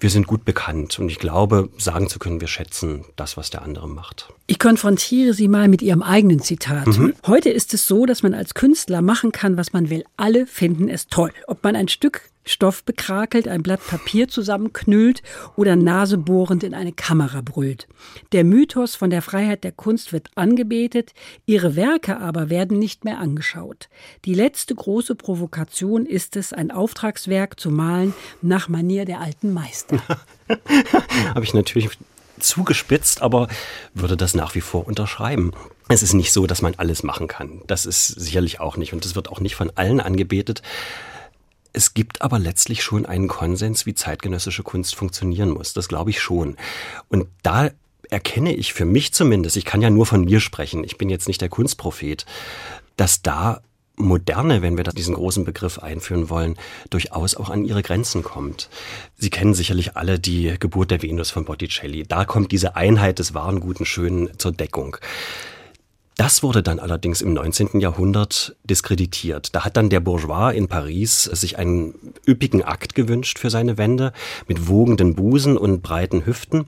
[0.01, 3.63] Wir sind gut bekannt und ich glaube, sagen zu können, wir schätzen das, was der
[3.63, 4.33] andere macht.
[4.47, 6.87] Ich konfrontiere Sie mal mit Ihrem eigenen Zitat.
[6.87, 7.15] Mhm.
[7.27, 10.05] Heute ist es so, dass man als Künstler machen kann, was man will.
[10.17, 11.33] Alle finden es toll.
[11.47, 15.23] Ob man ein Stück Stoff bekrakelt, ein Blatt Papier zusammenknüllt
[15.57, 17.87] oder nasebohrend in eine Kamera brüllt.
[18.33, 21.13] Der Mythos von der Freiheit der Kunst wird angebetet,
[21.47, 23.89] ihre Werke aber werden nicht mehr angeschaut.
[24.25, 30.03] Die letzte große Provokation ist es, ein Auftragswerk zu malen nach Manier der alten Meister.
[31.35, 31.91] Habe ich natürlich
[32.39, 33.49] zugespitzt, aber
[33.95, 35.53] würde das nach wie vor unterschreiben.
[35.89, 37.63] Es ist nicht so, dass man alles machen kann.
[37.67, 40.63] Das ist sicherlich auch nicht und es wird auch nicht von allen angebetet.
[41.73, 45.73] Es gibt aber letztlich schon einen Konsens, wie zeitgenössische Kunst funktionieren muss.
[45.73, 46.57] Das glaube ich schon.
[47.09, 47.71] Und da
[48.11, 51.29] erkenne ich für mich zumindest, ich kann ja nur von mir sprechen, ich bin jetzt
[51.29, 52.27] nicht der Kunstprophet,
[52.97, 53.63] dass da
[53.97, 56.57] Moderne, wenn wir diesen großen Begriff einführen wollen,
[56.89, 58.71] durchaus auch an ihre Grenzen kommt.
[59.17, 62.05] Sie kennen sicherlich alle die Geburt der Venus von Botticelli.
[62.05, 64.97] Da kommt diese Einheit des wahren, guten, schönen zur Deckung.
[66.21, 67.81] Das wurde dann allerdings im 19.
[67.81, 69.55] Jahrhundert diskreditiert.
[69.55, 71.95] Da hat dann der Bourgeois in Paris sich einen
[72.29, 74.13] üppigen Akt gewünscht für seine Wände
[74.47, 76.67] mit wogenden Busen und breiten Hüften.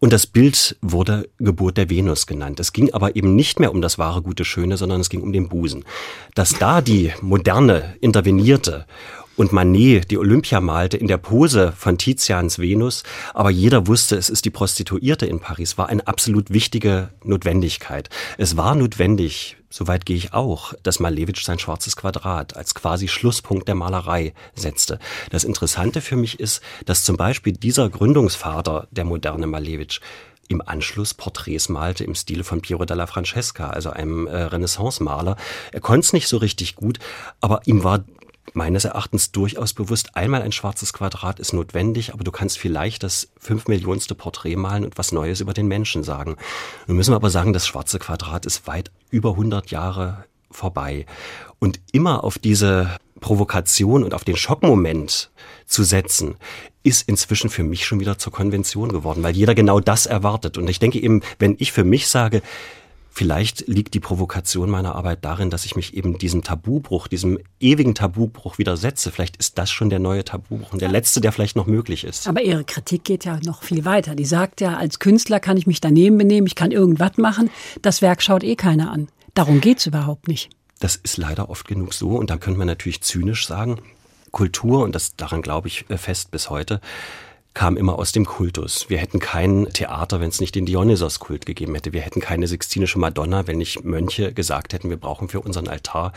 [0.00, 2.58] Und das Bild wurde Geburt der Venus genannt.
[2.58, 5.32] Es ging aber eben nicht mehr um das wahre, gute, schöne, sondern es ging um
[5.32, 5.84] den Busen.
[6.34, 8.86] Dass da die Moderne intervenierte
[9.36, 13.02] und Manet die Olympia malte in der Pose von Tizians Venus,
[13.34, 18.08] aber jeder wusste, es ist die Prostituierte in Paris, war eine absolut wichtige Notwendigkeit.
[18.38, 23.68] Es war notwendig, Soweit gehe ich auch, dass Malevich sein schwarzes Quadrat als quasi Schlusspunkt
[23.68, 24.98] der Malerei setzte.
[25.30, 30.00] Das Interessante für mich ist, dass zum Beispiel dieser Gründungsvater der moderne Malevich
[30.48, 35.36] im Anschluss Porträts malte im Stile von Piero della Francesca, also einem äh, Renaissance-Maler.
[35.70, 36.98] Er konnte es nicht so richtig gut,
[37.40, 38.04] aber ihm war
[38.54, 43.28] meines Erachtens durchaus bewusst, einmal ein schwarzes Quadrat ist notwendig, aber du kannst vielleicht das
[43.38, 46.36] fünf Millionste Porträt malen und was Neues über den Menschen sagen.
[46.86, 51.06] Nun müssen wir aber sagen, das schwarze Quadrat ist weit über 100 Jahre vorbei.
[51.58, 55.30] Und immer auf diese Provokation und auf den Schockmoment
[55.66, 56.36] zu setzen,
[56.82, 60.56] ist inzwischen für mich schon wieder zur Konvention geworden, weil jeder genau das erwartet.
[60.56, 62.42] Und ich denke eben, wenn ich für mich sage,
[63.12, 67.94] Vielleicht liegt die Provokation meiner Arbeit darin, dass ich mich eben diesem Tabubruch, diesem ewigen
[67.94, 69.10] Tabubruch widersetze.
[69.10, 72.28] Vielleicht ist das schon der neue Tabubruch und der letzte, der vielleicht noch möglich ist.
[72.28, 74.14] Aber Ihre Kritik geht ja noch viel weiter.
[74.14, 77.50] Die sagt ja, als Künstler kann ich mich daneben benehmen, ich kann irgendwas machen.
[77.82, 79.08] Das Werk schaut eh keiner an.
[79.34, 80.50] Darum geht's überhaupt nicht.
[80.78, 82.10] Das ist leider oft genug so.
[82.10, 83.80] Und da könnte man natürlich zynisch sagen,
[84.30, 86.80] Kultur, und das daran glaube ich fest bis heute,
[87.54, 88.88] kam immer aus dem Kultus.
[88.88, 91.92] Wir hätten kein Theater, wenn es nicht den Dionysos-Kult gegeben hätte.
[91.92, 96.12] Wir hätten keine Sixtinische Madonna, wenn nicht Mönche gesagt hätten, wir brauchen für unseren Altar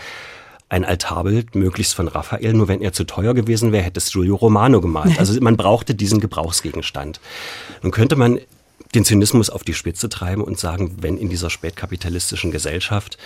[0.70, 2.54] ein Altarbild, möglichst von Raphael.
[2.54, 5.20] Nur wenn er zu teuer gewesen wäre, hätte es Giulio Romano gemalt.
[5.20, 7.20] Also man brauchte diesen Gebrauchsgegenstand.
[7.82, 8.40] Nun könnte man
[8.96, 13.18] den Zynismus auf die Spitze treiben und sagen, wenn in dieser spätkapitalistischen Gesellschaft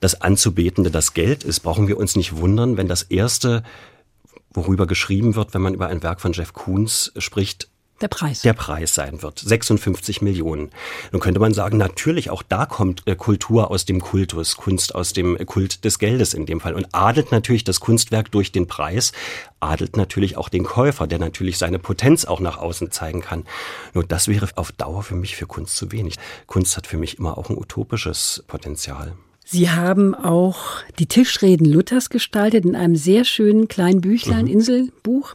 [0.00, 3.64] das Anzubetende das Geld ist, brauchen wir uns nicht wundern, wenn das erste
[4.52, 7.68] worüber geschrieben wird, wenn man über ein Werk von Jeff Koons spricht,
[8.00, 8.42] der Preis.
[8.42, 9.40] Der Preis sein wird.
[9.40, 10.70] 56 Millionen.
[11.10, 15.12] Nun könnte man sagen, natürlich auch da kommt äh, Kultur aus dem Kultus, Kunst aus
[15.12, 19.12] dem Kult des Geldes in dem Fall und adelt natürlich das Kunstwerk durch den Preis,
[19.58, 23.44] adelt natürlich auch den Käufer, der natürlich seine Potenz auch nach außen zeigen kann.
[23.94, 26.14] Nur das wäre auf Dauer für mich für Kunst zu wenig.
[26.46, 29.16] Kunst hat für mich immer auch ein utopisches Potenzial.
[29.44, 34.52] Sie haben auch die Tischreden Luthers gestaltet in einem sehr schönen kleinen Büchlein, mhm.
[34.52, 35.34] Inselbuch.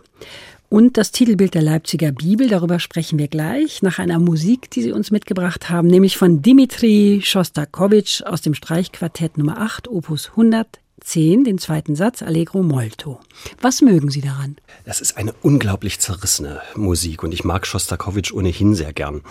[0.69, 4.91] Und das Titelbild der Leipziger Bibel, darüber sprechen wir gleich, nach einer Musik, die Sie
[4.91, 11.59] uns mitgebracht haben, nämlich von Dimitri Schostakowitsch aus dem Streichquartett Nummer 8, Opus 110, den
[11.59, 13.19] zweiten Satz, Allegro Molto.
[13.61, 14.55] Was mögen Sie daran?
[14.83, 19.21] Das ist eine unglaublich zerrissene Musik und ich mag Schostakowitsch ohnehin sehr gern.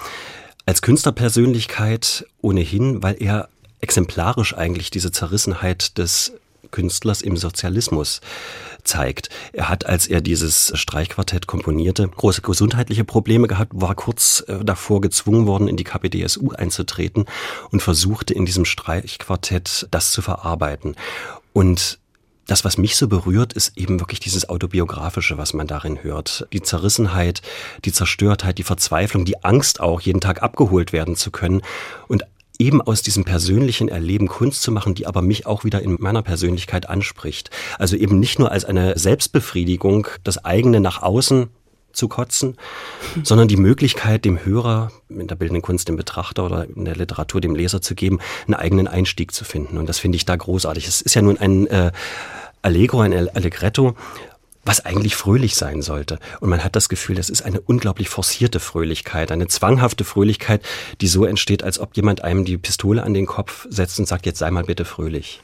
[0.64, 3.48] Als Künstlerpersönlichkeit ohnehin, weil er
[3.82, 6.32] exemplarisch eigentlich diese Zerrissenheit des
[6.70, 8.20] Künstlers im Sozialismus
[8.84, 9.28] zeigt.
[9.52, 15.00] Er hat, als er dieses Streichquartett komponierte, große gesundheitliche Probleme gehabt, war kurz äh, davor
[15.00, 17.26] gezwungen worden, in die KPDSU einzutreten
[17.70, 20.96] und versuchte in diesem Streichquartett das zu verarbeiten.
[21.52, 22.00] Und
[22.46, 26.48] das, was mich so berührt, ist eben wirklich dieses Autobiografische, was man darin hört.
[26.52, 27.40] Die Zerrissenheit,
[27.84, 31.62] die Zerstörtheit, die Verzweiflung, die Angst auch, jeden Tag abgeholt werden zu können.
[32.08, 32.24] Und
[32.62, 36.22] eben aus diesem persönlichen Erleben Kunst zu machen, die aber mich auch wieder in meiner
[36.22, 37.50] Persönlichkeit anspricht.
[37.78, 41.48] Also eben nicht nur als eine Selbstbefriedigung, das eigene nach außen
[41.92, 42.56] zu kotzen,
[43.24, 47.40] sondern die Möglichkeit, dem Hörer, in der bildenden Kunst dem Betrachter oder in der Literatur
[47.40, 49.76] dem Leser zu geben, einen eigenen Einstieg zu finden.
[49.76, 50.86] Und das finde ich da großartig.
[50.86, 51.90] Es ist ja nun ein äh,
[52.62, 53.96] Allegro, ein Allegretto,
[54.64, 56.18] was eigentlich fröhlich sein sollte.
[56.40, 60.62] Und man hat das Gefühl, das ist eine unglaublich forcierte Fröhlichkeit, eine zwanghafte Fröhlichkeit,
[61.00, 64.26] die so entsteht, als ob jemand einem die Pistole an den Kopf setzt und sagt,
[64.26, 65.40] jetzt sei mal bitte fröhlich.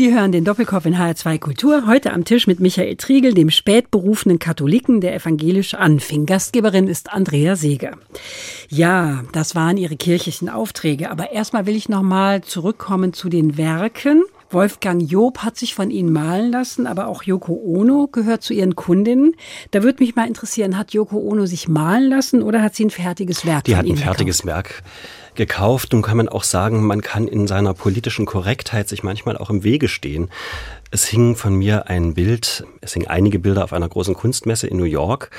[0.00, 1.86] Sie hören den Doppelkopf in HR2 Kultur.
[1.86, 6.24] Heute am Tisch mit Michael Triegel, dem spätberufenen Katholiken, der evangelisch anfing.
[6.24, 7.98] Gastgeberin ist Andrea Seeger.
[8.70, 11.10] Ja, das waren Ihre kirchlichen Aufträge.
[11.10, 14.22] Aber erstmal will ich nochmal zurückkommen zu den Werken.
[14.48, 18.76] Wolfgang Job hat sich von Ihnen malen lassen, aber auch Yoko Ono gehört zu Ihren
[18.76, 19.34] Kundinnen.
[19.70, 22.90] Da würde mich mal interessieren, hat Yoko Ono sich malen lassen oder hat sie ein
[22.90, 24.56] fertiges Werk Die hat ein fertiges gekauft?
[24.56, 24.82] Werk
[25.34, 25.92] gekauft.
[25.92, 29.64] Nun kann man auch sagen, man kann in seiner politischen Korrektheit sich manchmal auch im
[29.64, 30.30] Wege stehen.
[30.90, 34.76] Es hing von mir ein Bild, es hingen einige Bilder auf einer großen Kunstmesse in
[34.76, 35.30] New York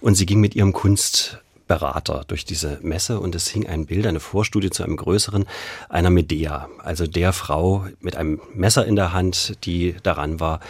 [0.00, 4.20] und sie ging mit ihrem Kunstberater durch diese Messe und es hing ein Bild, eine
[4.20, 5.46] Vorstudie zu einem größeren,
[5.88, 10.60] einer Medea, also der Frau mit einem Messer in der Hand, die daran war,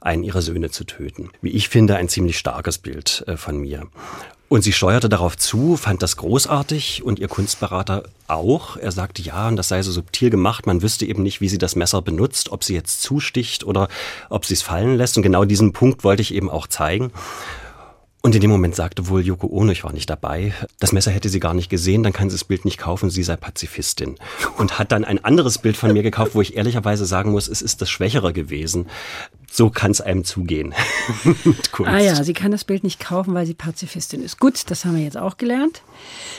[0.00, 1.30] einen ihrer Söhne zu töten.
[1.42, 3.86] Wie ich finde, ein ziemlich starkes Bild äh, von mir.
[4.52, 8.76] Und sie steuerte darauf zu, fand das großartig und ihr Kunstberater auch.
[8.76, 11.56] Er sagte, ja, und das sei so subtil gemacht, man wüsste eben nicht, wie sie
[11.56, 13.86] das Messer benutzt, ob sie jetzt zusticht oder
[14.28, 15.16] ob sie es fallen lässt.
[15.16, 17.12] Und genau diesen Punkt wollte ich eben auch zeigen.
[18.22, 21.30] Und in dem Moment sagte wohl Yoko Ono, ich war nicht dabei, das Messer hätte
[21.30, 24.16] sie gar nicht gesehen, dann kann sie das Bild nicht kaufen, sie sei Pazifistin.
[24.58, 27.62] Und hat dann ein anderes Bild von mir gekauft, wo ich ehrlicherweise sagen muss, es
[27.62, 28.88] ist das Schwächere gewesen.
[29.50, 30.74] So kann es einem zugehen
[31.24, 31.90] mit Kunst.
[31.90, 34.38] Ah ja, sie kann das Bild nicht kaufen, weil sie Pazifistin ist.
[34.38, 35.80] Gut, das haben wir jetzt auch gelernt.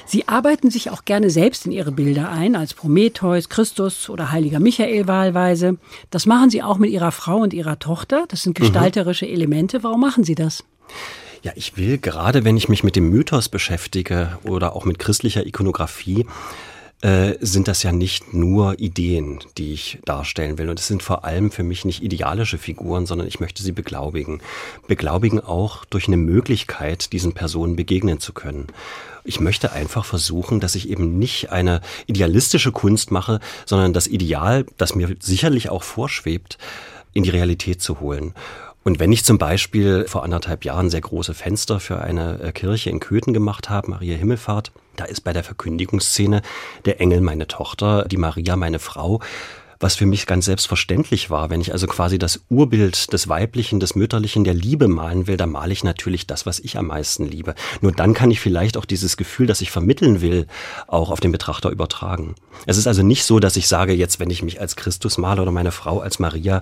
[0.06, 4.60] Sie arbeiten sich auch gerne selbst in ihre Bilder ein, als Prometheus, Christus oder Heiliger
[4.60, 5.78] Michael wahlweise.
[6.12, 8.26] Das machen sie auch mit ihrer Frau und ihrer Tochter.
[8.28, 9.84] Das sind gestalterische Elemente.
[9.84, 10.64] Warum machen sie das?
[11.44, 15.46] Ja, ich will gerade, wenn ich mich mit dem Mythos beschäftige oder auch mit christlicher
[15.46, 16.28] Ikonografie,
[17.02, 20.70] äh, sind das ja nicht nur Ideen, die ich darstellen will.
[20.70, 24.40] Und es sind vor allem für mich nicht idealische Figuren, sondern ich möchte sie beglaubigen.
[24.88, 28.68] Beglaubigen auch durch eine Möglichkeit, diesen Personen begegnen zu können.
[29.24, 34.68] Ich möchte einfach versuchen, dass ich eben nicht eine idealistische Kunst mache, sondern das Ideal,
[34.78, 36.60] das mir sicherlich auch vorschwebt,
[37.14, 38.36] in die Realität zu holen.
[38.84, 42.90] Und wenn ich zum Beispiel vor anderthalb Jahren sehr große Fenster für eine äh, Kirche
[42.90, 46.42] in Köthen gemacht habe, Maria Himmelfahrt, da ist bei der Verkündigungsszene
[46.86, 49.22] der Engel meine Tochter, die Maria meine Frau,
[49.82, 51.50] was für mich ganz selbstverständlich war.
[51.50, 55.52] Wenn ich also quasi das Urbild des Weiblichen, des Mütterlichen, der Liebe malen will, dann
[55.52, 57.56] male ich natürlich das, was ich am meisten liebe.
[57.82, 60.48] Nur dann kann ich vielleicht auch dieses Gefühl, das ich vermitteln will,
[60.88, 62.36] auch auf den Betrachter übertragen.
[62.66, 65.42] Es ist also nicht so, dass ich sage, jetzt, wenn ich mich als Christus male
[65.42, 66.62] oder meine Frau als Maria,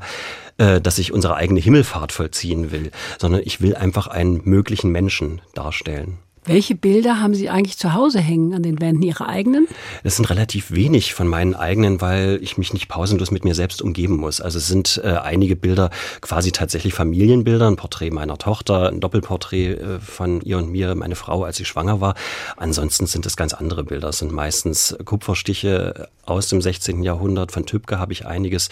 [0.57, 5.41] äh, dass ich unsere eigene Himmelfahrt vollziehen will, sondern ich will einfach einen möglichen Menschen
[5.53, 6.20] darstellen.
[6.45, 9.03] Welche Bilder haben Sie eigentlich zu Hause hängen an den Wänden?
[9.03, 9.67] Ihre eigenen?
[10.03, 13.81] Es sind relativ wenig von meinen eigenen, weil ich mich nicht pausenlos mit mir selbst
[13.81, 14.41] umgeben muss.
[14.41, 15.89] Also es sind äh, einige Bilder
[16.21, 21.15] quasi tatsächlich Familienbilder, ein Porträt meiner Tochter, ein Doppelporträt äh, von ihr und mir, meine
[21.15, 22.15] Frau, als sie schwanger war.
[22.57, 24.09] Ansonsten sind es ganz andere Bilder.
[24.09, 27.03] Es sind meistens Kupferstiche aus dem 16.
[27.03, 27.51] Jahrhundert.
[27.51, 28.69] Von Tübke habe ich einiges,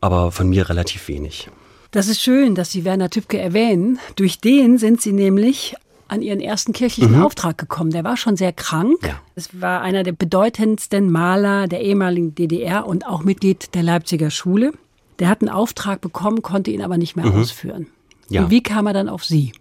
[0.00, 1.48] aber von mir relativ wenig.
[1.90, 4.00] Das ist schön, dass Sie Werner Tübke erwähnen.
[4.16, 5.76] Durch den sind Sie nämlich
[6.08, 7.22] an ihren ersten kirchlichen Mhm.
[7.22, 7.90] Auftrag gekommen.
[7.90, 8.98] Der war schon sehr krank.
[9.02, 9.20] Ja.
[9.34, 14.72] Es war einer der bedeutendsten Maler der ehemaligen DDR und auch Mitglied der Leipziger Schule.
[15.18, 17.82] Der hat einen Auftrag bekommen, konnte ihn aber nicht mehr ausführen.
[17.82, 18.34] Mhm.
[18.34, 18.42] Ja.
[18.44, 19.52] Und wie kam er dann auf Sie?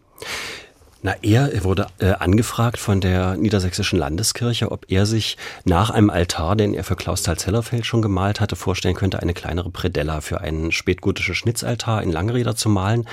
[1.06, 6.56] Na, er wurde äh, angefragt von der Niedersächsischen Landeskirche, ob er sich nach einem Altar,
[6.56, 11.36] den er für Klausthal-Zellerfeld schon gemalt hatte, vorstellen könnte, eine kleinere Predella für einen spätgotisches
[11.36, 13.06] Schnitzaltar in Langräder zu malen.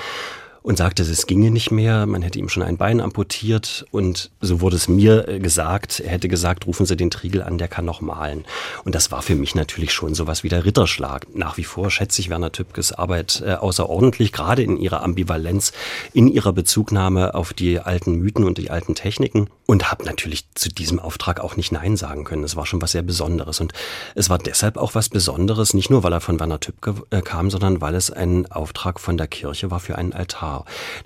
[0.63, 4.61] Und sagte, es ginge nicht mehr, man hätte ihm schon ein Bein amputiert und so
[4.61, 7.85] wurde es mir äh, gesagt, er hätte gesagt, rufen Sie den Triegel an, der kann
[7.85, 8.45] noch malen.
[8.83, 11.27] Und das war für mich natürlich schon sowas wie der Ritterschlag.
[11.33, 15.73] Nach wie vor schätze ich Werner Tübkes Arbeit äh, außerordentlich, gerade in ihrer Ambivalenz,
[16.13, 20.69] in ihrer Bezugnahme auf die alten Mythen und die alten Techniken und habe natürlich zu
[20.69, 22.43] diesem Auftrag auch nicht Nein sagen können.
[22.43, 23.73] Es war schon was sehr Besonderes und
[24.15, 27.49] es war deshalb auch was Besonderes, nicht nur weil er von Werner Tübke äh, kam,
[27.49, 30.50] sondern weil es ein Auftrag von der Kirche war für einen Altar.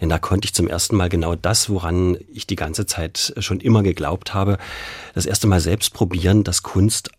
[0.02, 3.60] Denn da konnte ich zum ersten Mal genau das, woran ich die ganze Zeit schon
[3.60, 4.58] immer geglaubt habe,
[5.14, 7.10] das erste Mal selbst probieren, dass Kunst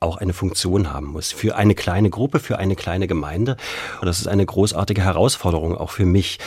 [0.00, 1.30] auch eine Funktion haben muss.
[1.30, 3.56] Für eine kleine Gruppe, für eine kleine Gemeinde.
[4.00, 6.38] Und das ist eine großartige Herausforderung auch für mich.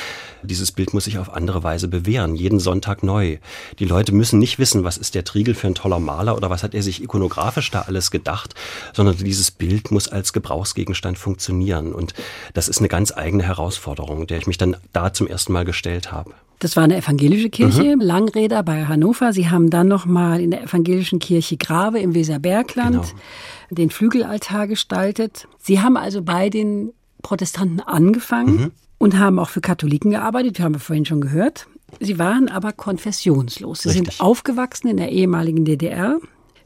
[0.44, 3.38] Dieses Bild muss sich auf andere Weise bewähren, jeden Sonntag neu.
[3.80, 6.64] Die Leute müssen nicht wissen, was ist der Triegel für ein toller Maler oder was
[6.64, 8.56] hat er sich ikonografisch da alles gedacht,
[8.94, 11.94] sondern dieses Bild muss als Gebrauchsgegenstand funktionieren.
[11.94, 12.14] Und
[12.54, 16.12] das ist eine ganz eigene Herausforderung, der ich mich dann da zum ersten Mal gestellt
[16.12, 16.32] habe.
[16.60, 19.34] Das war eine evangelische Kirche, Langräder bei Hannover.
[19.34, 23.22] Sie haben dann nochmal in der evangelischen Kirche Grave im Weserbergland Genau.
[23.70, 25.48] den Flügelaltar gestaltet.
[25.60, 28.72] Sie haben also bei den Protestanten angefangen
[29.04, 31.68] und haben auch für Katholiken gearbeitet, haben wir vorhin schon gehört.
[32.00, 33.82] Sie waren aber konfessionslos.
[33.82, 34.16] Sie Richtig.
[34.16, 36.20] sind aufgewachsen in der ehemaligen DDR.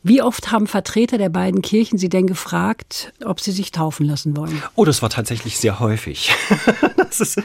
[0.04, 4.38] Wie oft haben Vertreter der beiden Kirchen Sie denn gefragt, ob Sie sich taufen lassen
[4.38, 4.62] wollen?
[4.76, 6.32] Oh, das war tatsächlich sehr häufig.
[7.10, 7.42] ist,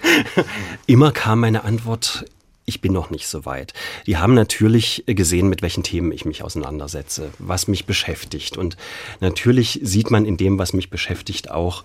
[0.86, 2.26] immer kam meine Antwort,
[2.66, 3.72] ich bin noch nicht so weit.
[4.06, 8.58] Die haben natürlich gesehen, mit welchen Themen ich mich auseinandersetze, was mich beschäftigt.
[8.58, 8.76] Und
[9.20, 11.82] natürlich sieht man in dem, was mich beschäftigt, auch,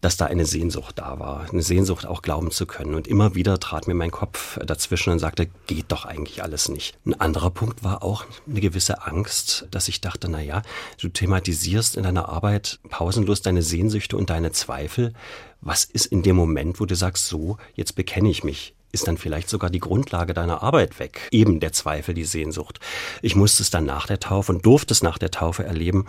[0.00, 2.94] dass da eine Sehnsucht da war, eine Sehnsucht auch glauben zu können.
[2.94, 6.96] Und immer wieder trat mir mein Kopf dazwischen und sagte, geht doch eigentlich alles nicht.
[7.04, 10.62] Ein anderer Punkt war auch eine gewisse Angst, dass ich dachte, na ja,
[11.00, 15.12] du thematisierst in deiner Arbeit pausenlos deine Sehnsüchte und deine Zweifel.
[15.60, 18.74] Was ist in dem Moment, wo du sagst, so, jetzt bekenne ich mich?
[18.90, 21.28] ist dann vielleicht sogar die Grundlage deiner Arbeit weg.
[21.30, 22.80] Eben der Zweifel, die Sehnsucht.
[23.20, 26.06] Ich musste es dann nach der Taufe und durfte es nach der Taufe erleben,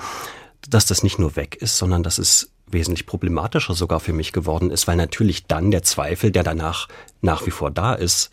[0.69, 4.71] dass das nicht nur weg ist, sondern dass es wesentlich problematischer sogar für mich geworden
[4.71, 6.87] ist, weil natürlich dann der Zweifel, der danach
[7.21, 8.29] nach wie vor da ist,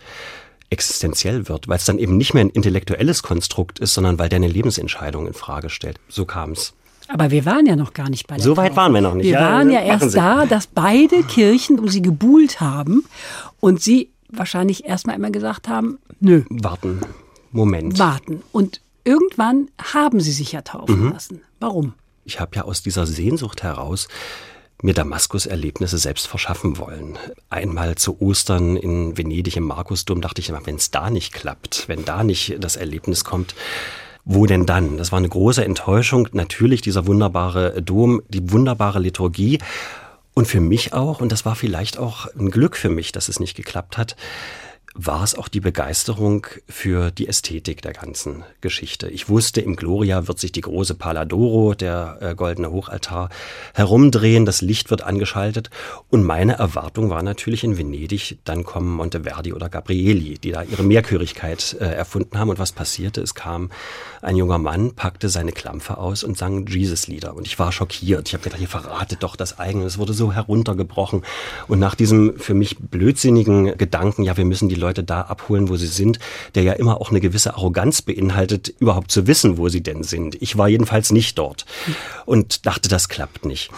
[0.71, 4.39] existenziell wird, weil es dann eben nicht mehr ein intellektuelles Konstrukt ist, sondern weil der
[4.39, 5.99] eine Lebensentscheidung in Frage stellt.
[6.09, 6.75] So kam es.
[7.09, 8.77] Aber wir waren ja noch gar nicht bei der So weit Taufe.
[8.79, 9.27] waren wir noch nicht.
[9.27, 13.05] Wir ja, waren ja erst da, dass beide Kirchen um sie gebuhlt haben
[13.61, 16.43] und sie wahrscheinlich erstmal immer gesagt haben, nö.
[16.51, 17.01] Warten,
[17.53, 17.99] Moment.
[17.99, 18.43] Warten.
[18.51, 21.13] Und irgendwann haben sie sich ja taufen mhm.
[21.13, 21.43] lassen.
[21.61, 21.95] Warum?
[22.27, 24.09] Ich habe ja aus dieser Sehnsucht heraus
[24.83, 27.17] mir Damaskus-Erlebnisse selbst verschaffen wollen.
[27.51, 31.85] Einmal zu Ostern in Venedig im Markusdom dachte ich immer, wenn es da nicht klappt,
[31.87, 33.55] wenn da nicht das Erlebnis kommt,
[34.25, 34.99] wo denn dann?
[34.99, 36.29] Das war eine große Enttäuschung.
[36.33, 39.61] Natürlich dieser wunderbare Dom, die wunderbare Liturgie.
[40.35, 43.39] Und für mich auch, und das war vielleicht auch ein Glück für mich, dass es
[43.39, 44.17] nicht geklappt hat,
[44.99, 49.09] war es auch die Begeisterung für die Ästhetik der ganzen Geschichte.
[49.09, 53.29] Ich wusste, im Gloria wird sich die große Paladoro, der äh, goldene Hochaltar,
[53.75, 55.71] herumdrehen, das Licht wird angeschaltet
[56.09, 60.83] und meine Erwartung war natürlich in Venedig, dann kommen Monteverdi oder Gabrieli, die da ihre
[60.83, 63.21] Mehrchörigkeit äh, erfunden haben und was passierte?
[63.21, 63.71] Es kam
[64.23, 68.29] ein junger Mann, packte seine Klampfe aus und sang Jesus-Lieder und ich war schockiert.
[68.29, 69.85] Ich habe gedacht, ihr verratet doch das eigene.
[69.85, 71.23] Es wurde so heruntergebrochen
[71.69, 75.69] und nach diesem für mich blödsinnigen Gedanken, ja, wir müssen die Leute Leute da abholen,
[75.69, 76.21] wo sie sind,
[76.55, 80.41] der ja immer auch eine gewisse Arroganz beinhaltet, überhaupt zu wissen, wo sie denn sind.
[80.41, 81.67] Ich war jedenfalls nicht dort
[82.25, 83.71] und dachte, das klappt nicht.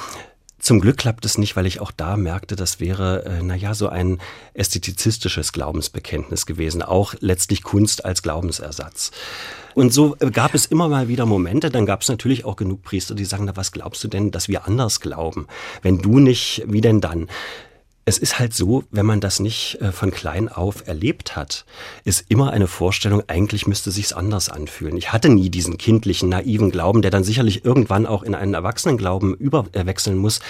[0.61, 3.89] Zum Glück klappt es nicht, weil ich auch da merkte, das wäre, äh, naja, so
[3.89, 4.19] ein
[4.55, 9.13] ästhetizistisches Glaubensbekenntnis gewesen, auch letztlich Kunst als Glaubensersatz.
[9.75, 12.83] Und so äh, gab es immer mal wieder Momente, dann gab es natürlich auch genug
[12.83, 15.47] Priester, die sagen, na, was glaubst du denn, dass wir anders glauben?
[15.83, 17.29] Wenn du nicht, wie denn dann?
[18.09, 21.67] Es ist halt so, wenn man das nicht äh, von klein auf erlebt hat,
[22.05, 24.97] ist immer eine Vorstellung, eigentlich müsste sich's anders anfühlen.
[24.97, 29.35] Ich hatte nie diesen kindlichen, naiven Glauben, der dann sicherlich irgendwann auch in einen Erwachsenenglauben
[29.35, 30.41] überwechseln muss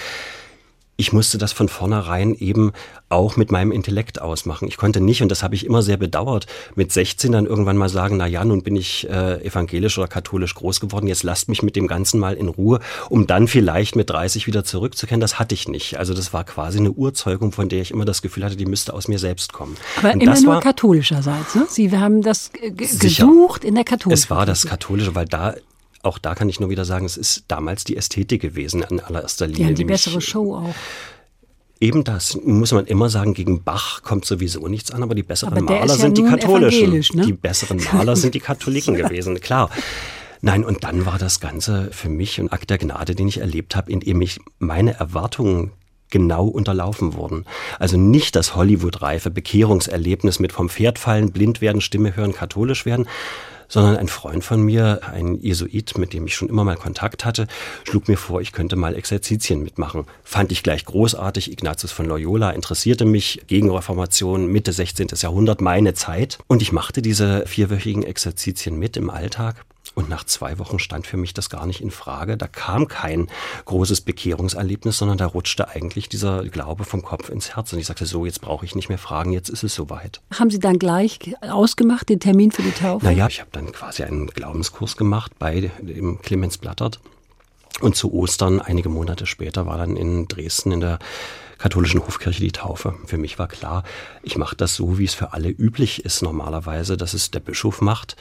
[0.99, 2.73] ich musste das von vornherein eben
[3.07, 4.67] auch mit meinem Intellekt ausmachen.
[4.67, 6.45] Ich konnte nicht, und das habe ich immer sehr bedauert,
[6.75, 10.53] mit 16 dann irgendwann mal sagen, na ja, nun bin ich äh, evangelisch oder katholisch
[10.55, 14.09] groß geworden, jetzt lasst mich mit dem Ganzen mal in Ruhe, um dann vielleicht mit
[14.09, 15.21] 30 wieder zurückzukehren.
[15.21, 15.97] Das hatte ich nicht.
[15.97, 18.93] Also das war quasi eine Urzeugung, von der ich immer das Gefühl hatte, die müsste
[18.93, 19.77] aus mir selbst kommen.
[19.99, 21.65] Aber und immer nur katholischerseits, ne?
[21.69, 24.21] Sie haben das gesucht in der katholischen.
[24.21, 25.55] Es war das katholische, weil da
[26.03, 29.47] auch da kann ich nur wieder sagen, es ist damals die Ästhetik gewesen in allererster
[29.47, 29.67] Linie.
[29.67, 30.75] Ja, die bessere Show auch.
[31.81, 35.53] Eben das muss man immer sagen, gegen Bach kommt sowieso nichts an, aber die besseren
[35.53, 36.91] aber Maler ja sind die katholischen.
[37.13, 37.25] Ne?
[37.25, 39.69] Die besseren Maler sind die Katholiken gewesen, klar.
[40.41, 43.75] Nein, und dann war das Ganze für mich ein Akt der Gnade, den ich erlebt
[43.75, 45.71] habe, in dem ich meine Erwartungen
[46.09, 47.45] genau unterlaufen wurden.
[47.77, 53.07] Also nicht das Hollywood-reife Bekehrungserlebnis mit vom Pferd fallen, blind werden, Stimme hören, katholisch werden,
[53.69, 57.47] sondern ein Freund von mir, ein Jesuit, mit dem ich schon immer mal Kontakt hatte,
[57.85, 60.05] schlug mir vor, ich könnte mal Exerzitien mitmachen.
[60.23, 61.51] Fand ich gleich großartig.
[61.51, 63.43] Ignatius von Loyola interessierte mich.
[63.47, 65.07] Gegenreformation, Mitte 16.
[65.15, 66.39] Jahrhundert, meine Zeit.
[66.47, 69.63] Und ich machte diese vierwöchigen Exerzitien mit im Alltag.
[69.95, 72.37] Und nach zwei Wochen stand für mich das gar nicht in Frage.
[72.37, 73.27] Da kam kein
[73.65, 77.73] großes Bekehrungserlebnis, sondern da rutschte eigentlich dieser Glaube vom Kopf ins Herz.
[77.73, 80.21] Und ich sagte, so, jetzt brauche ich nicht mehr fragen, jetzt ist es soweit.
[80.37, 83.05] Haben Sie dann gleich ausgemacht, den Termin für die Taufe?
[83.05, 86.99] Naja, ich habe dann quasi einen Glaubenskurs gemacht bei dem Clemens Blattert.
[87.81, 90.99] Und zu Ostern, einige Monate später, war dann in Dresden in der
[91.57, 92.95] katholischen Hofkirche die Taufe.
[93.05, 93.83] Für mich war klar,
[94.23, 97.81] ich mache das so, wie es für alle üblich ist normalerweise, dass es der Bischof
[97.81, 98.15] macht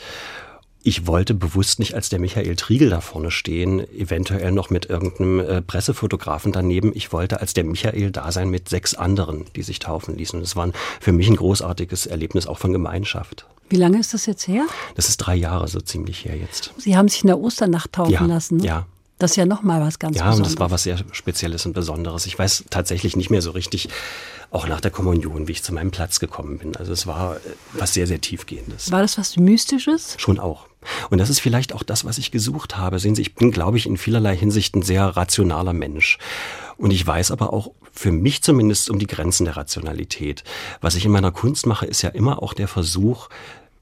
[0.88, 5.38] ich wollte bewusst nicht als der Michael Triegel da vorne stehen, eventuell noch mit irgendeinem
[5.40, 6.92] äh, Pressefotografen daneben.
[6.94, 10.38] Ich wollte als der Michael da sein mit sechs anderen, die sich taufen ließen.
[10.38, 13.44] Und es war für mich ein großartiges Erlebnis auch von Gemeinschaft.
[13.68, 14.64] Wie lange ist das jetzt her?
[14.94, 16.72] Das ist drei Jahre so ziemlich her jetzt.
[16.78, 18.56] Sie haben sich in der Osternacht taufen ja, lassen.
[18.56, 18.64] Ne?
[18.64, 18.86] Ja.
[19.18, 20.38] Das ist ja nochmal was ganz ja, Besonderes.
[20.38, 22.24] Ja, und das war was sehr Spezielles und Besonderes.
[22.24, 23.90] Ich weiß tatsächlich nicht mehr so richtig,
[24.50, 26.76] auch nach der Kommunion, wie ich zu meinem Platz gekommen bin.
[26.76, 27.40] Also es war äh,
[27.74, 28.90] was sehr, sehr tiefgehendes.
[28.90, 30.14] War das was Mystisches?
[30.16, 30.67] Schon auch.
[31.10, 32.98] Und das ist vielleicht auch das, was ich gesucht habe.
[32.98, 36.18] Sehen Sie, ich bin, glaube ich, in vielerlei Hinsicht ein sehr rationaler Mensch.
[36.76, 40.44] Und ich weiß aber auch für mich zumindest um die Grenzen der Rationalität.
[40.80, 43.28] Was ich in meiner Kunst mache, ist ja immer auch der Versuch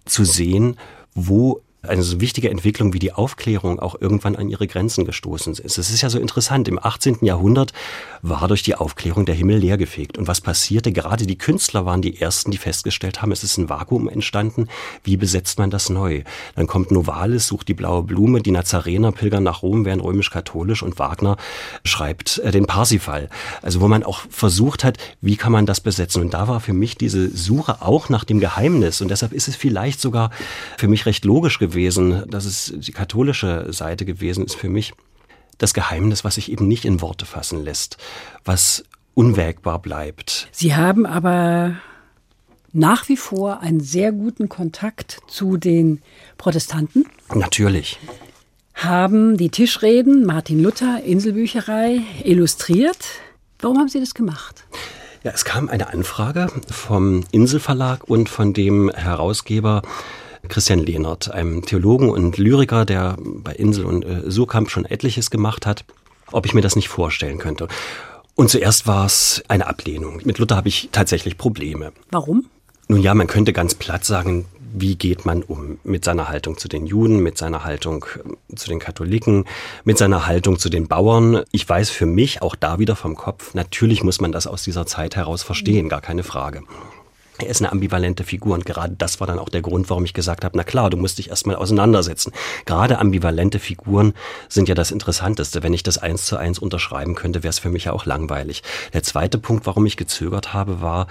[0.06, 0.78] zu sehen,
[1.14, 5.78] wo eine so wichtige Entwicklung wie die Aufklärung auch irgendwann an ihre Grenzen gestoßen ist.
[5.78, 7.18] Es ist ja so interessant, im 18.
[7.22, 7.72] Jahrhundert
[8.22, 10.18] war durch die Aufklärung der Himmel leergefegt.
[10.18, 10.92] Und was passierte?
[10.92, 14.68] Gerade die Künstler waren die Ersten, die festgestellt haben, es ist ein Vakuum entstanden.
[15.04, 16.22] Wie besetzt man das neu?
[16.54, 20.98] Dann kommt Novalis, sucht die blaue Blume, die Nazarener pilgern nach Rom, werden römisch-katholisch und
[20.98, 21.36] Wagner
[21.84, 23.28] schreibt äh, den Parsifal.
[23.62, 26.22] Also wo man auch versucht hat, wie kann man das besetzen?
[26.22, 29.00] Und da war für mich diese Suche auch nach dem Geheimnis.
[29.00, 30.30] Und deshalb ist es vielleicht sogar
[30.78, 34.94] für mich recht logisch gewesen, gewesen, dass es die katholische Seite gewesen ist für mich.
[35.58, 37.98] Das Geheimnis, was sich eben nicht in Worte fassen lässt,
[38.44, 40.48] was unwägbar bleibt.
[40.52, 41.76] Sie haben aber
[42.72, 46.02] nach wie vor einen sehr guten Kontakt zu den
[46.36, 47.06] Protestanten.
[47.34, 47.98] Natürlich.
[48.74, 52.98] Haben die Tischreden Martin Luther, Inselbücherei, illustriert.
[53.60, 54.64] Warum haben Sie das gemacht?
[55.24, 59.80] Ja, es kam eine Anfrage vom Inselverlag und von dem Herausgeber
[60.48, 65.66] Christian Lehnert, einem Theologen und Lyriker, der bei Insel und äh, Surkamp schon etliches gemacht
[65.66, 65.84] hat,
[66.32, 67.68] ob ich mir das nicht vorstellen könnte.
[68.34, 70.20] Und zuerst war es eine Ablehnung.
[70.24, 71.92] Mit Luther habe ich tatsächlich Probleme.
[72.10, 72.46] Warum?
[72.88, 74.44] Nun ja, man könnte ganz platt sagen,
[74.78, 78.04] wie geht man um mit seiner Haltung zu den Juden, mit seiner Haltung
[78.50, 79.44] äh, zu den Katholiken,
[79.84, 81.42] mit seiner Haltung zu den Bauern.
[81.50, 84.86] Ich weiß für mich auch da wieder vom Kopf, natürlich muss man das aus dieser
[84.86, 86.62] Zeit heraus verstehen, gar keine Frage.
[87.38, 90.14] Er ist eine ambivalente Figur und gerade das war dann auch der Grund, warum ich
[90.14, 92.32] gesagt habe, na klar, du musst dich erstmal auseinandersetzen.
[92.64, 94.14] Gerade ambivalente Figuren
[94.48, 95.62] sind ja das Interessanteste.
[95.62, 98.62] Wenn ich das eins zu eins unterschreiben könnte, wäre es für mich ja auch langweilig.
[98.94, 101.08] Der zweite Punkt, warum ich gezögert habe, war,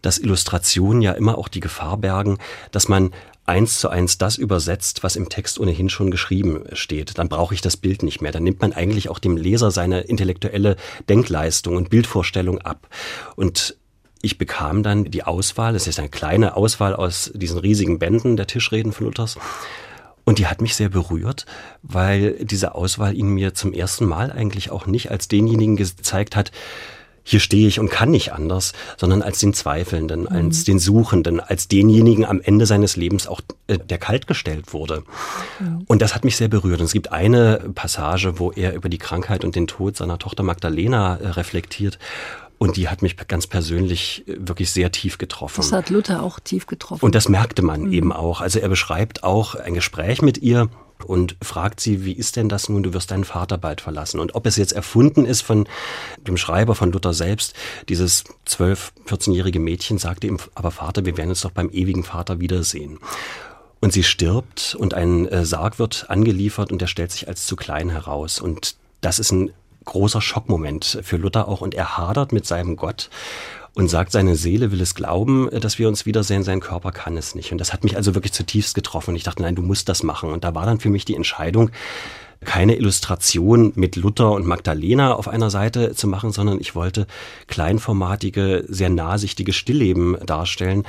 [0.00, 2.38] dass Illustrationen ja immer auch die Gefahr bergen,
[2.70, 3.12] dass man
[3.46, 7.18] eins zu eins das übersetzt, was im Text ohnehin schon geschrieben steht.
[7.18, 8.32] Dann brauche ich das Bild nicht mehr.
[8.32, 10.76] Dann nimmt man eigentlich auch dem Leser seine intellektuelle
[11.08, 12.88] Denkleistung und Bildvorstellung ab.
[13.36, 13.76] Und
[14.22, 18.46] ich bekam dann die Auswahl, es ist eine kleine Auswahl aus diesen riesigen Bänden der
[18.46, 19.36] Tischreden von Luthers.
[20.24, 21.46] Und die hat mich sehr berührt,
[21.82, 26.50] weil diese Auswahl ihn mir zum ersten Mal eigentlich auch nicht als denjenigen gezeigt hat,
[27.28, 30.28] hier stehe ich und kann nicht anders, sondern als den Zweifelnden, mhm.
[30.28, 35.02] als den Suchenden, als denjenigen am Ende seines Lebens auch, äh, der kaltgestellt wurde.
[35.58, 35.82] Mhm.
[35.88, 36.78] Und das hat mich sehr berührt.
[36.78, 40.44] Und es gibt eine Passage, wo er über die Krankheit und den Tod seiner Tochter
[40.44, 41.98] Magdalena äh, reflektiert.
[42.58, 45.56] Und die hat mich ganz persönlich äh, wirklich sehr tief getroffen.
[45.58, 47.04] Das hat Luther auch tief getroffen.
[47.04, 47.92] Und das merkte man mhm.
[47.92, 48.40] eben auch.
[48.40, 50.68] Also er beschreibt auch ein Gespräch mit ihr
[51.04, 54.18] und fragt sie, wie ist denn das nun, du wirst deinen Vater bald verlassen.
[54.18, 55.68] Und ob es jetzt erfunden ist von
[56.26, 57.54] dem Schreiber von Luther selbst,
[57.88, 62.40] dieses 12-, 14-jährige Mädchen sagte ihm, aber Vater, wir werden uns doch beim ewigen Vater
[62.40, 62.98] wiedersehen.
[63.80, 67.56] Und sie stirbt und ein äh, Sarg wird angeliefert und der stellt sich als zu
[67.56, 68.40] klein heraus.
[68.40, 69.52] Und das ist ein
[69.86, 73.08] großer Schockmoment für Luther auch und er hadert mit seinem Gott
[73.76, 77.34] und sagt, seine Seele will es glauben, dass wir uns wiedersehen, sein Körper kann es
[77.34, 77.52] nicht.
[77.52, 79.10] Und das hat mich also wirklich zutiefst getroffen.
[79.10, 80.32] Und ich dachte, nein, du musst das machen.
[80.32, 81.70] Und da war dann für mich die Entscheidung,
[82.44, 87.06] keine Illustration mit Luther und Magdalena auf einer Seite zu machen, sondern ich wollte
[87.48, 90.84] kleinformatige, sehr nahsichtige Stillleben darstellen,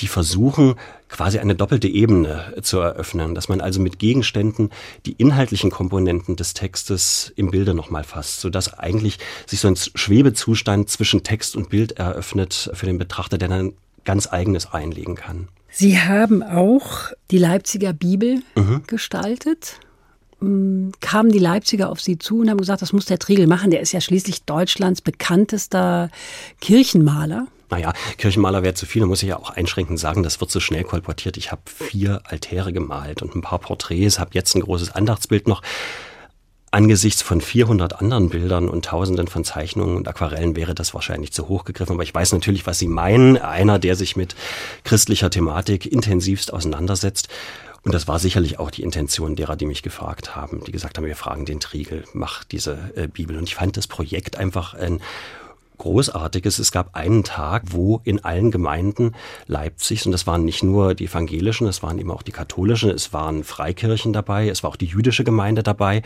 [0.00, 0.76] die versuchen,
[1.12, 4.70] quasi eine doppelte Ebene zu eröffnen, dass man also mit Gegenständen
[5.06, 10.88] die inhaltlichen Komponenten des Textes im Bilde nochmal fasst, sodass eigentlich sich so ein Schwebezustand
[10.88, 15.48] zwischen Text und Bild eröffnet für den Betrachter, der dann ganz eigenes einlegen kann.
[15.70, 18.82] Sie haben auch die Leipziger Bibel mhm.
[18.86, 19.80] gestaltet
[20.40, 23.70] mm, kamen die Leipziger auf sie zu und haben gesagt, das muss der Triegel machen.
[23.70, 26.10] Der ist ja schließlich Deutschlands bekanntester
[26.60, 27.46] Kirchenmaler.
[27.72, 30.60] Naja, Kirchenmaler wäre zu viel, da muss ich ja auch einschränkend sagen, das wird so
[30.60, 31.38] schnell kolportiert.
[31.38, 35.62] Ich habe vier Altäre gemalt und ein paar Porträts, habe jetzt ein großes Andachtsbild noch.
[36.70, 41.48] Angesichts von 400 anderen Bildern und Tausenden von Zeichnungen und Aquarellen wäre das wahrscheinlich zu
[41.48, 41.94] hoch gegriffen.
[41.94, 43.38] Aber ich weiß natürlich, was Sie meinen.
[43.38, 44.34] Einer, der sich mit
[44.84, 47.28] christlicher Thematik intensivst auseinandersetzt.
[47.84, 51.06] Und das war sicherlich auch die Intention derer, die mich gefragt haben, die gesagt haben,
[51.06, 53.36] wir fragen den Triegel, mach diese äh, Bibel.
[53.38, 55.00] Und ich fand das Projekt einfach ein
[55.82, 56.60] Großartiges.
[56.60, 59.16] Es gab einen Tag, wo in allen Gemeinden
[59.48, 63.12] Leipzigs, und das waren nicht nur die evangelischen, es waren eben auch die katholischen, es
[63.12, 66.02] waren Freikirchen dabei, es war auch die jüdische Gemeinde dabei,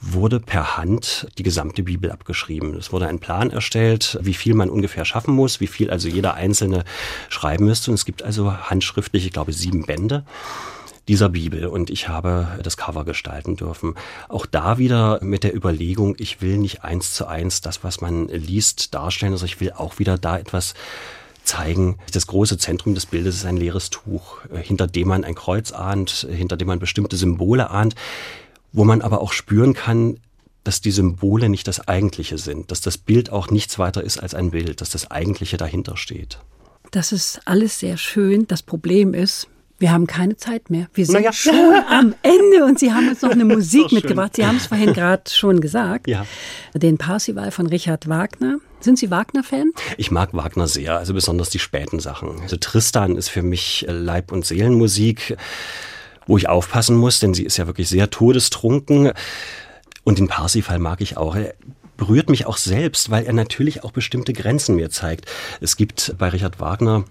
[0.00, 2.74] wurde per Hand die gesamte Bibel abgeschrieben.
[2.74, 6.32] Es wurde ein Plan erstellt, wie viel man ungefähr schaffen muss, wie viel also jeder
[6.32, 6.84] Einzelne
[7.28, 7.90] schreiben müsste.
[7.90, 10.24] Und es gibt also handschriftlich, ich glaube, sieben Bände
[11.08, 13.94] dieser Bibel und ich habe das Cover gestalten dürfen.
[14.28, 18.28] Auch da wieder mit der Überlegung, ich will nicht eins zu eins das, was man
[18.28, 20.74] liest, darstellen, sondern ich will auch wieder da etwas
[21.44, 25.72] zeigen, das große Zentrum des Bildes ist ein leeres Tuch, hinter dem man ein Kreuz
[25.72, 27.94] ahnt, hinter dem man bestimmte Symbole ahnt,
[28.72, 30.18] wo man aber auch spüren kann,
[30.64, 34.34] dass die Symbole nicht das Eigentliche sind, dass das Bild auch nichts weiter ist als
[34.34, 36.38] ein Bild, dass das Eigentliche dahinter steht.
[36.92, 38.46] Das ist alles sehr schön.
[38.46, 39.48] Das Problem ist,
[39.82, 40.86] wir haben keine Zeit mehr.
[40.94, 41.32] Wir sind naja.
[41.32, 41.52] schon
[41.90, 44.36] am Ende und Sie haben uns noch eine Musik mitgebracht.
[44.36, 46.06] Sie haben es vorhin gerade schon gesagt.
[46.06, 46.24] Ja.
[46.72, 48.58] Den Parsival von Richard Wagner.
[48.80, 49.72] Sind Sie Wagner-Fan?
[49.96, 52.40] Ich mag Wagner sehr, also besonders die späten Sachen.
[52.42, 55.36] Also Tristan ist für mich Leib- und Seelenmusik,
[56.26, 59.12] wo ich aufpassen muss, denn sie ist ja wirklich sehr todestrunken.
[60.04, 61.34] Und den Parsifal mag ich auch.
[61.34, 61.54] Er
[61.96, 65.26] berührt mich auch selbst, weil er natürlich auch bestimmte Grenzen mir zeigt.
[65.60, 67.04] Es gibt bei Richard Wagner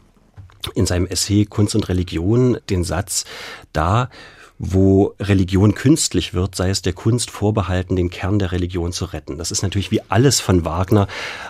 [0.73, 3.25] in seinem Essay Kunst und Religion den Satz,
[3.73, 4.09] da
[4.63, 9.39] wo Religion künstlich wird, sei es der Kunst vorbehalten, den Kern der Religion zu retten.
[9.39, 11.07] Das ist natürlich wie alles von Wagner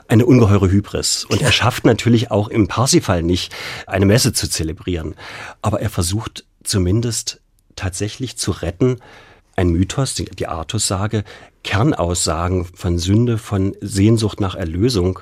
[0.08, 1.26] eine ungeheure Hybris.
[1.26, 3.54] Und er schafft natürlich auch im Parsifal nicht,
[3.86, 5.16] eine Messe zu zelebrieren.
[5.62, 7.42] Aber er versucht zumindest
[7.76, 9.02] tatsächlich zu retten,
[9.58, 11.26] ein Mythos, die Artus-Sage,
[11.66, 15.20] Kernaussagen von Sünde, von Sehnsucht nach Erlösung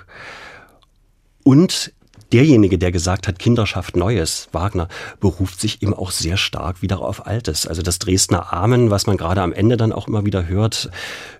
[1.44, 1.92] und
[2.34, 4.88] derjenige, der gesagt hat, Kinder schafft Neues, Wagner,
[5.20, 7.68] beruft sich eben auch sehr stark wieder auf Altes.
[7.68, 10.90] Also das Dresdner Amen, was man gerade am Ende dann auch immer wieder hört,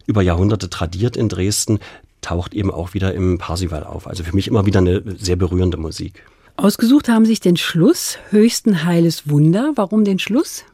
[0.06, 1.80] über Jahrhunderte tradiert in Dresden,
[2.22, 4.08] taucht eben auch wieder im Parsival auf.
[4.08, 6.24] Also für mich immer wieder eine sehr berührende Musik.
[6.58, 9.72] Ausgesucht haben sich den Schluss, höchsten heiles Wunder.
[9.76, 10.66] Warum den Schluss?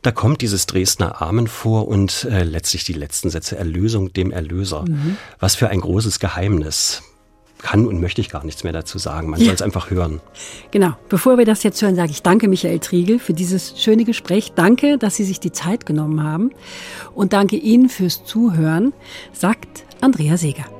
[0.00, 4.86] Da kommt dieses Dresdner Amen vor und äh, letztlich die letzten Sätze Erlösung dem Erlöser.
[4.88, 5.18] Mhm.
[5.38, 7.02] Was für ein großes Geheimnis
[7.58, 9.30] kann und möchte ich gar nichts mehr dazu sagen.
[9.30, 9.46] Man ja.
[9.46, 10.20] soll es einfach hören.
[10.70, 10.92] Genau.
[11.08, 14.52] Bevor wir das jetzt hören, sage ich danke Michael Triegel für dieses schöne Gespräch.
[14.54, 16.50] Danke, dass Sie sich die Zeit genommen haben.
[17.14, 18.92] Und danke Ihnen fürs Zuhören,
[19.32, 20.77] sagt Andrea Seeger.